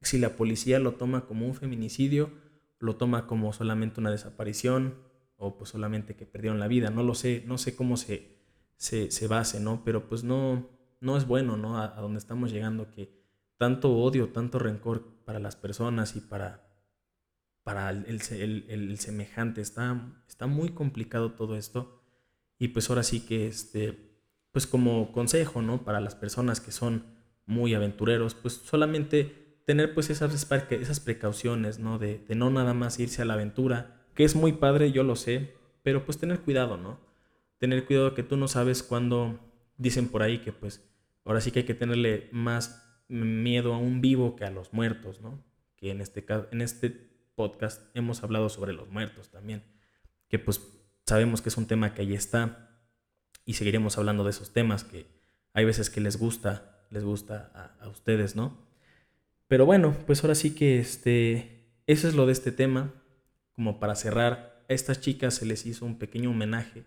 si 0.00 0.18
la 0.18 0.36
policía 0.36 0.78
lo 0.78 0.92
toma 0.94 1.26
como 1.26 1.46
un 1.46 1.54
feminicidio, 1.54 2.30
lo 2.78 2.96
toma 2.96 3.26
como 3.26 3.52
solamente 3.52 4.00
una 4.00 4.10
desaparición 4.10 4.94
o 5.36 5.58
pues 5.58 5.70
solamente 5.70 6.16
que 6.16 6.26
perdieron 6.26 6.58
la 6.58 6.68
vida, 6.68 6.90
no 6.90 7.02
lo 7.02 7.14
sé, 7.14 7.44
no 7.46 7.58
sé 7.58 7.76
cómo 7.76 7.96
se, 7.96 8.36
se, 8.76 9.26
base, 9.28 9.60
¿no? 9.60 9.82
Pero 9.84 10.08
pues 10.08 10.24
no, 10.24 10.68
no 11.00 11.16
es 11.16 11.26
bueno, 11.26 11.56
¿no? 11.56 11.78
A, 11.78 11.88
donde 12.00 12.18
estamos 12.18 12.50
llegando 12.52 12.90
que 12.90 13.22
tanto 13.58 13.92
odio, 13.96 14.30
tanto 14.30 14.58
rencor 14.58 15.24
para 15.24 15.38
las 15.38 15.56
personas 15.56 16.16
y 16.16 16.20
para 16.20 16.66
para 17.62 17.90
el, 17.90 18.20
semejante. 19.00 19.60
Está, 19.60 20.22
está 20.28 20.46
muy 20.46 20.68
complicado 20.68 21.32
todo 21.32 21.56
esto. 21.56 22.00
Y 22.58 22.68
pues 22.68 22.88
ahora 22.88 23.02
sí 23.02 23.20
que, 23.20 23.46
este, 23.46 23.98
pues 24.52 24.66
como 24.66 25.12
consejo, 25.12 25.62
¿no? 25.62 25.84
Para 25.84 26.00
las 26.00 26.14
personas 26.14 26.60
que 26.60 26.72
son 26.72 27.04
muy 27.44 27.74
aventureros, 27.74 28.34
pues 28.34 28.54
solamente 28.54 29.60
tener 29.66 29.94
pues 29.94 30.10
esas, 30.10 30.32
esas 30.70 31.00
precauciones, 31.00 31.78
¿no? 31.78 31.98
De, 31.98 32.18
de 32.26 32.34
no 32.34 32.50
nada 32.50 32.72
más 32.72 32.98
irse 32.98 33.22
a 33.22 33.24
la 33.24 33.34
aventura, 33.34 34.06
que 34.14 34.24
es 34.24 34.34
muy 34.34 34.52
padre, 34.52 34.92
yo 34.92 35.02
lo 35.02 35.16
sé, 35.16 35.54
pero 35.82 36.04
pues 36.04 36.18
tener 36.18 36.40
cuidado, 36.40 36.76
¿no? 36.76 36.98
Tener 37.58 37.84
cuidado 37.84 38.14
que 38.14 38.22
tú 38.22 38.36
no 38.36 38.48
sabes 38.48 38.82
cuándo 38.82 39.38
dicen 39.76 40.08
por 40.08 40.22
ahí 40.22 40.38
que 40.38 40.52
pues 40.52 40.88
ahora 41.24 41.40
sí 41.40 41.50
que 41.50 41.60
hay 41.60 41.64
que 41.64 41.74
tenerle 41.74 42.28
más 42.32 42.82
miedo 43.08 43.74
a 43.74 43.78
un 43.78 44.00
vivo 44.00 44.36
que 44.36 44.44
a 44.44 44.50
los 44.50 44.72
muertos, 44.72 45.20
¿no? 45.20 45.44
Que 45.76 45.90
en 45.90 46.00
este 46.00 46.24
en 46.50 46.60
este 46.60 46.90
podcast 47.34 47.82
hemos 47.94 48.22
hablado 48.22 48.48
sobre 48.48 48.72
los 48.72 48.88
muertos 48.88 49.30
también, 49.30 49.62
que 50.28 50.38
pues 50.38 50.60
sabemos 51.06 51.42
que 51.42 51.48
es 51.48 51.56
un 51.56 51.66
tema 51.66 51.94
que 51.94 52.02
ahí 52.02 52.14
está 52.14 52.70
y 53.44 53.54
seguiremos 53.54 53.98
hablando 53.98 54.24
de 54.24 54.30
esos 54.30 54.52
temas 54.52 54.84
que 54.84 55.06
hay 55.52 55.64
veces 55.64 55.90
que 55.90 56.00
les 56.00 56.18
gusta 56.18 56.76
les 56.90 57.04
gusta 57.04 57.74
a, 57.80 57.88
ustedes, 57.88 58.36
¿no? 58.36 58.56
Pero 59.48 59.66
bueno, 59.66 59.96
pues 60.06 60.22
ahora 60.22 60.34
sí 60.34 60.54
que 60.54 60.78
este, 60.78 61.70
eso 61.86 62.08
es 62.08 62.14
lo 62.14 62.26
de 62.26 62.32
este 62.32 62.52
tema. 62.52 62.92
Como 63.52 63.80
para 63.80 63.94
cerrar, 63.94 64.64
a 64.68 64.72
estas 64.72 65.00
chicas 65.00 65.34
se 65.34 65.46
les 65.46 65.66
hizo 65.66 65.86
un 65.86 65.98
pequeño 65.98 66.30
homenaje 66.30 66.84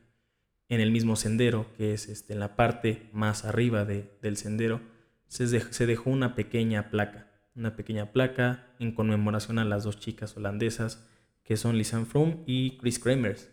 en 0.67 0.82
el 0.82 0.91
mismo 0.91 1.15
sendero, 1.15 1.65
que 1.77 1.93
es 1.93 2.10
este, 2.10 2.34
en 2.34 2.39
la 2.39 2.55
parte 2.55 3.10
más 3.12 3.43
arriba 3.43 3.86
del 3.86 4.38
sendero, 4.38 4.82
se 5.27 5.88
dejó 5.88 6.10
una 6.10 6.36
pequeña 6.36 6.91
placa, 6.91 7.27
una 7.55 7.75
pequeña 7.75 8.12
placa 8.12 8.67
en 8.79 8.93
conmemoración 8.93 9.58
a 9.58 9.65
las 9.65 9.84
dos 9.84 9.99
chicas 9.99 10.36
holandesas 10.38 11.05
que 11.43 11.58
son 11.58 11.77
Lisanne 11.77 12.05
Froome 12.05 12.43
y 12.45 12.77
Chris 12.77 12.99
Kremers. 12.99 13.49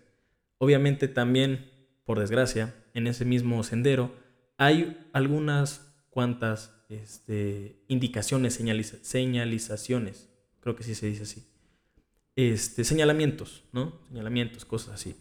Obviamente 0.59 1.09
también, 1.09 1.71
por 2.05 2.19
desgracia, 2.19 2.75
en 2.95 3.07
ese 3.07 3.25
mismo 3.25 3.63
sendero 3.63 4.15
hay 4.59 4.97
algunas 5.13 5.95
cuantas 6.11 6.73
este, 6.89 7.83
indicaciones, 7.89 8.55
señalizaciones, 8.55 10.31
creo 10.61 10.77
que 10.77 10.83
sí 10.83 10.95
se 10.95 11.07
dice 11.07 11.25
así, 11.25 11.47
este, 12.37 12.85
señalamientos, 12.85 13.65
¿no? 13.73 14.01
Señalamientos, 14.09 14.65
cosas 14.65 14.95
así. 14.95 15.17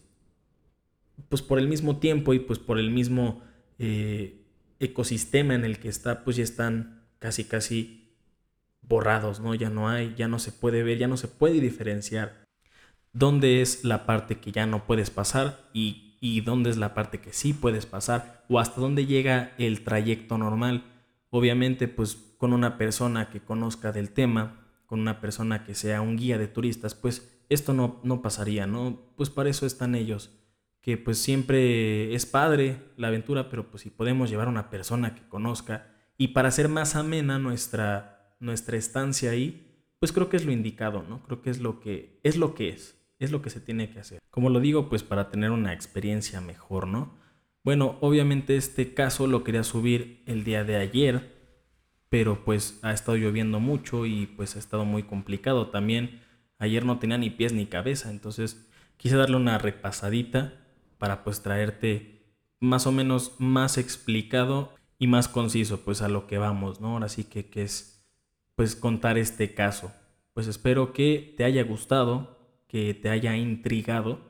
Pues 1.28 1.42
por 1.42 1.58
el 1.58 1.68
mismo 1.68 1.98
tiempo 1.98 2.34
y 2.34 2.38
pues 2.38 2.58
por 2.58 2.78
el 2.78 2.90
mismo 2.90 3.42
eh, 3.78 4.46
ecosistema 4.80 5.54
en 5.54 5.64
el 5.64 5.78
que 5.78 5.88
está, 5.88 6.24
pues 6.24 6.36
ya 6.36 6.44
están 6.44 7.06
casi, 7.18 7.44
casi 7.44 8.14
borrados, 8.82 9.40
¿no? 9.40 9.54
Ya 9.54 9.70
no 9.70 9.88
hay, 9.88 10.14
ya 10.16 10.28
no 10.28 10.38
se 10.38 10.52
puede 10.52 10.82
ver, 10.82 10.98
ya 10.98 11.08
no 11.08 11.16
se 11.16 11.28
puede 11.28 11.60
diferenciar 11.60 12.45
dónde 13.16 13.62
es 13.62 13.82
la 13.82 14.04
parte 14.04 14.38
que 14.38 14.52
ya 14.52 14.66
no 14.66 14.84
puedes 14.84 15.08
pasar 15.08 15.68
y, 15.72 16.18
y 16.20 16.42
dónde 16.42 16.68
es 16.68 16.76
la 16.76 16.92
parte 16.92 17.18
que 17.20 17.32
sí 17.32 17.54
puedes 17.54 17.86
pasar 17.86 18.44
o 18.48 18.60
hasta 18.60 18.80
dónde 18.80 19.06
llega 19.06 19.54
el 19.56 19.82
trayecto 19.84 20.36
normal. 20.36 20.84
Obviamente, 21.30 21.88
pues 21.88 22.14
con 22.36 22.52
una 22.52 22.76
persona 22.76 23.30
que 23.30 23.40
conozca 23.40 23.90
del 23.90 24.10
tema, 24.10 24.66
con 24.84 25.00
una 25.00 25.20
persona 25.20 25.64
que 25.64 25.74
sea 25.74 26.02
un 26.02 26.16
guía 26.16 26.36
de 26.36 26.46
turistas, 26.46 26.94
pues 26.94 27.42
esto 27.48 27.72
no, 27.72 28.00
no 28.02 28.20
pasaría, 28.20 28.66
¿no? 28.66 29.00
Pues 29.16 29.30
para 29.30 29.48
eso 29.48 29.64
están 29.64 29.94
ellos, 29.94 30.30
que 30.82 30.98
pues 30.98 31.16
siempre 31.16 32.14
es 32.14 32.26
padre 32.26 32.82
la 32.98 33.08
aventura, 33.08 33.48
pero 33.48 33.70
pues 33.70 33.82
si 33.82 33.90
podemos 33.90 34.28
llevar 34.28 34.48
a 34.48 34.50
una 34.50 34.68
persona 34.68 35.14
que 35.14 35.26
conozca 35.26 35.86
y 36.18 36.28
para 36.28 36.48
hacer 36.48 36.68
más 36.68 36.96
amena 36.96 37.38
nuestra, 37.38 38.36
nuestra 38.40 38.76
estancia 38.76 39.30
ahí, 39.30 39.62
pues 39.98 40.12
creo 40.12 40.28
que 40.28 40.36
es 40.36 40.44
lo 40.44 40.52
indicado, 40.52 41.02
¿no? 41.02 41.22
Creo 41.22 41.40
que 41.40 41.48
es 41.48 41.60
lo 41.60 41.80
que 41.80 42.20
es 42.22 42.36
lo 42.36 42.54
que 42.54 42.68
es, 42.68 42.96
es 43.18 43.30
lo 43.30 43.42
que 43.42 43.50
se 43.50 43.60
tiene 43.60 43.90
que 43.90 44.00
hacer. 44.00 44.20
Como 44.30 44.50
lo 44.50 44.60
digo, 44.60 44.88
pues 44.88 45.02
para 45.02 45.30
tener 45.30 45.50
una 45.50 45.72
experiencia 45.72 46.40
mejor, 46.40 46.86
¿no? 46.86 47.14
Bueno, 47.64 47.96
obviamente 48.00 48.56
este 48.56 48.94
caso 48.94 49.26
lo 49.26 49.42
quería 49.42 49.64
subir 49.64 50.22
el 50.26 50.44
día 50.44 50.62
de 50.64 50.76
ayer, 50.76 51.34
pero 52.08 52.44
pues 52.44 52.78
ha 52.82 52.92
estado 52.92 53.16
lloviendo 53.16 53.58
mucho 53.58 54.06
y 54.06 54.26
pues 54.26 54.56
ha 54.56 54.58
estado 54.58 54.84
muy 54.84 55.02
complicado. 55.02 55.68
También 55.68 56.20
ayer 56.58 56.84
no 56.84 56.98
tenía 56.98 57.18
ni 57.18 57.30
pies 57.30 57.52
ni 57.52 57.66
cabeza, 57.66 58.10
entonces 58.10 58.68
quise 58.96 59.16
darle 59.16 59.36
una 59.36 59.58
repasadita 59.58 60.54
para 60.98 61.24
pues 61.24 61.42
traerte 61.42 62.34
más 62.60 62.86
o 62.86 62.92
menos 62.92 63.34
más 63.38 63.78
explicado 63.78 64.72
y 64.98 65.08
más 65.08 65.28
conciso 65.28 65.80
pues 65.80 66.02
a 66.02 66.08
lo 66.08 66.26
que 66.26 66.38
vamos, 66.38 66.80
¿no? 66.80 66.92
Ahora 66.92 67.08
sí 67.08 67.24
que, 67.24 67.50
que 67.50 67.62
es 67.62 68.06
pues 68.54 68.76
contar 68.76 69.18
este 69.18 69.54
caso. 69.54 69.92
Pues 70.32 70.46
espero 70.46 70.92
que 70.92 71.34
te 71.36 71.44
haya 71.44 71.64
gustado, 71.64 72.35
que 72.68 72.94
te 72.94 73.08
haya 73.08 73.36
intrigado 73.36 74.20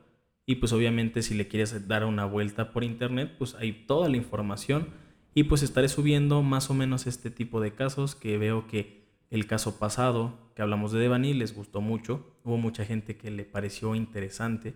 y 0.45 0.57
pues 0.57 0.73
obviamente 0.73 1.23
si 1.23 1.35
le 1.35 1.49
quieres 1.49 1.89
dar 1.89 2.05
una 2.05 2.25
vuelta 2.25 2.73
por 2.73 2.85
internet 2.85 3.35
pues 3.39 3.55
hay 3.55 3.73
toda 3.73 4.09
la 4.09 4.17
información 4.17 4.89
y 5.35 5.45
pues 5.45 5.63
estaré 5.63 5.89
subiendo 5.89 6.43
más 6.43 6.71
o 6.71 6.75
menos 6.75 7.07
este 7.07 7.31
tipo 7.31 7.61
de 7.61 7.75
casos 7.75 8.15
que 8.15 8.39
veo 8.39 8.67
que 8.67 9.05
el 9.31 9.47
caso 9.47 9.79
pasado 9.79 10.47
que 10.57 10.63
hablamos 10.63 10.91
de 10.91 11.01
Devani 11.01 11.35
les 11.35 11.55
gustó 11.55 11.83
mucho. 11.83 12.35
Hubo 12.43 12.57
mucha 12.57 12.87
gente 12.87 13.19
que 13.19 13.31
le 13.31 13.45
pareció 13.45 13.95
interesante. 13.95 14.75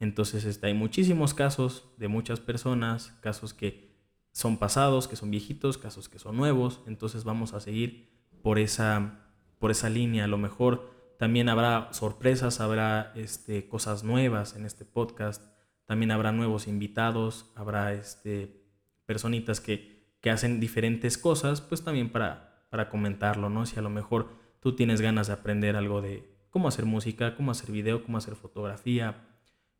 Entonces 0.00 0.44
este, 0.46 0.68
hay 0.68 0.74
muchísimos 0.74 1.34
casos 1.34 1.92
de 1.98 2.08
muchas 2.08 2.40
personas, 2.40 3.08
casos 3.20 3.52
que 3.52 3.94
son 4.32 4.56
pasados, 4.56 5.06
que 5.06 5.16
son 5.16 5.30
viejitos, 5.30 5.76
casos 5.76 6.08
que 6.08 6.18
son 6.18 6.38
nuevos. 6.38 6.80
Entonces 6.86 7.24
vamos 7.24 7.52
a 7.52 7.60
seguir 7.60 8.08
por 8.42 8.58
esa, 8.58 9.26
por 9.58 9.70
esa 9.70 9.90
línea. 9.90 10.24
A 10.24 10.28
lo 10.28 10.38
mejor 10.38 10.97
también 11.18 11.50
habrá 11.50 11.92
sorpresas, 11.92 12.60
habrá 12.60 13.12
este, 13.14 13.68
cosas 13.68 14.04
nuevas 14.04 14.56
en 14.56 14.64
este 14.64 14.86
podcast. 14.86 15.42
También 15.84 16.10
habrá 16.10 16.32
nuevos 16.32 16.66
invitados, 16.68 17.52
habrá 17.54 17.92
este, 17.92 18.64
personitas 19.04 19.60
que 19.60 19.98
que 20.20 20.30
hacen 20.30 20.60
diferentes 20.60 21.18
cosas, 21.18 21.60
pues 21.60 21.84
también 21.84 22.10
para, 22.10 22.66
para 22.70 22.88
comentarlo, 22.88 23.48
¿no? 23.48 23.66
Si 23.66 23.78
a 23.78 23.82
lo 23.82 23.90
mejor 23.90 24.36
tú 24.60 24.74
tienes 24.74 25.00
ganas 25.00 25.28
de 25.28 25.34
aprender 25.34 25.76
algo 25.76 26.02
de 26.02 26.28
cómo 26.50 26.68
hacer 26.68 26.84
música, 26.84 27.36
cómo 27.36 27.52
hacer 27.52 27.70
video, 27.70 28.02
cómo 28.02 28.18
hacer 28.18 28.34
fotografía, 28.34 29.28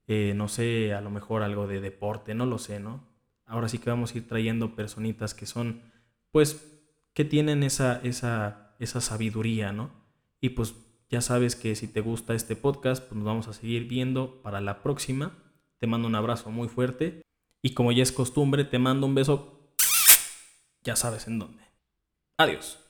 eh, 0.07 0.33
no 0.37 0.49
sé, 0.49 0.95
a 0.95 1.01
lo 1.01 1.11
mejor 1.11 1.43
algo 1.43 1.67
de 1.67 1.81
deporte, 1.81 2.35
no 2.35 2.47
lo 2.47 2.59
sé, 2.59 2.81
¿no? 2.81 3.07
Ahora 3.47 3.69
sí 3.69 3.79
que 3.79 3.91
vamos 3.91 4.15
a 4.15 4.19
ir 4.19 4.29
trayendo 4.29 4.77
personitas 4.77 5.35
que 5.35 5.47
son, 5.47 5.83
pues, 6.31 6.81
que 7.15 7.25
tienen 7.25 7.63
esa, 7.63 8.01
esa, 8.05 8.77
esa 8.79 9.01
sabiduría, 9.01 9.73
¿no? 9.73 9.91
Y 10.41 10.51
pues 10.51 10.75
ya 11.11 11.21
sabes 11.21 11.57
que 11.57 11.75
si 11.75 11.89
te 11.89 12.01
gusta 12.01 12.35
este 12.35 12.57
podcast, 12.57 13.03
pues 13.03 13.17
nos 13.17 13.25
vamos 13.25 13.49
a 13.49 13.53
seguir 13.53 13.89
viendo 13.89 14.43
para 14.43 14.61
la 14.61 14.83
próxima. 14.83 15.39
Te 15.79 15.87
mando 15.87 16.09
un 16.09 16.15
abrazo 16.15 16.51
muy 16.51 16.69
fuerte 16.69 17.23
y 17.63 17.75
como 17.75 17.93
ya 17.93 18.03
es 18.03 18.13
costumbre, 18.13 18.65
te 18.65 18.79
mando 18.79 19.07
un 19.07 19.15
beso 19.15 19.59
ya 20.83 20.97
sabes 20.97 21.27
en 21.27 21.39
dónde. 21.39 21.63
Adiós. 22.39 22.88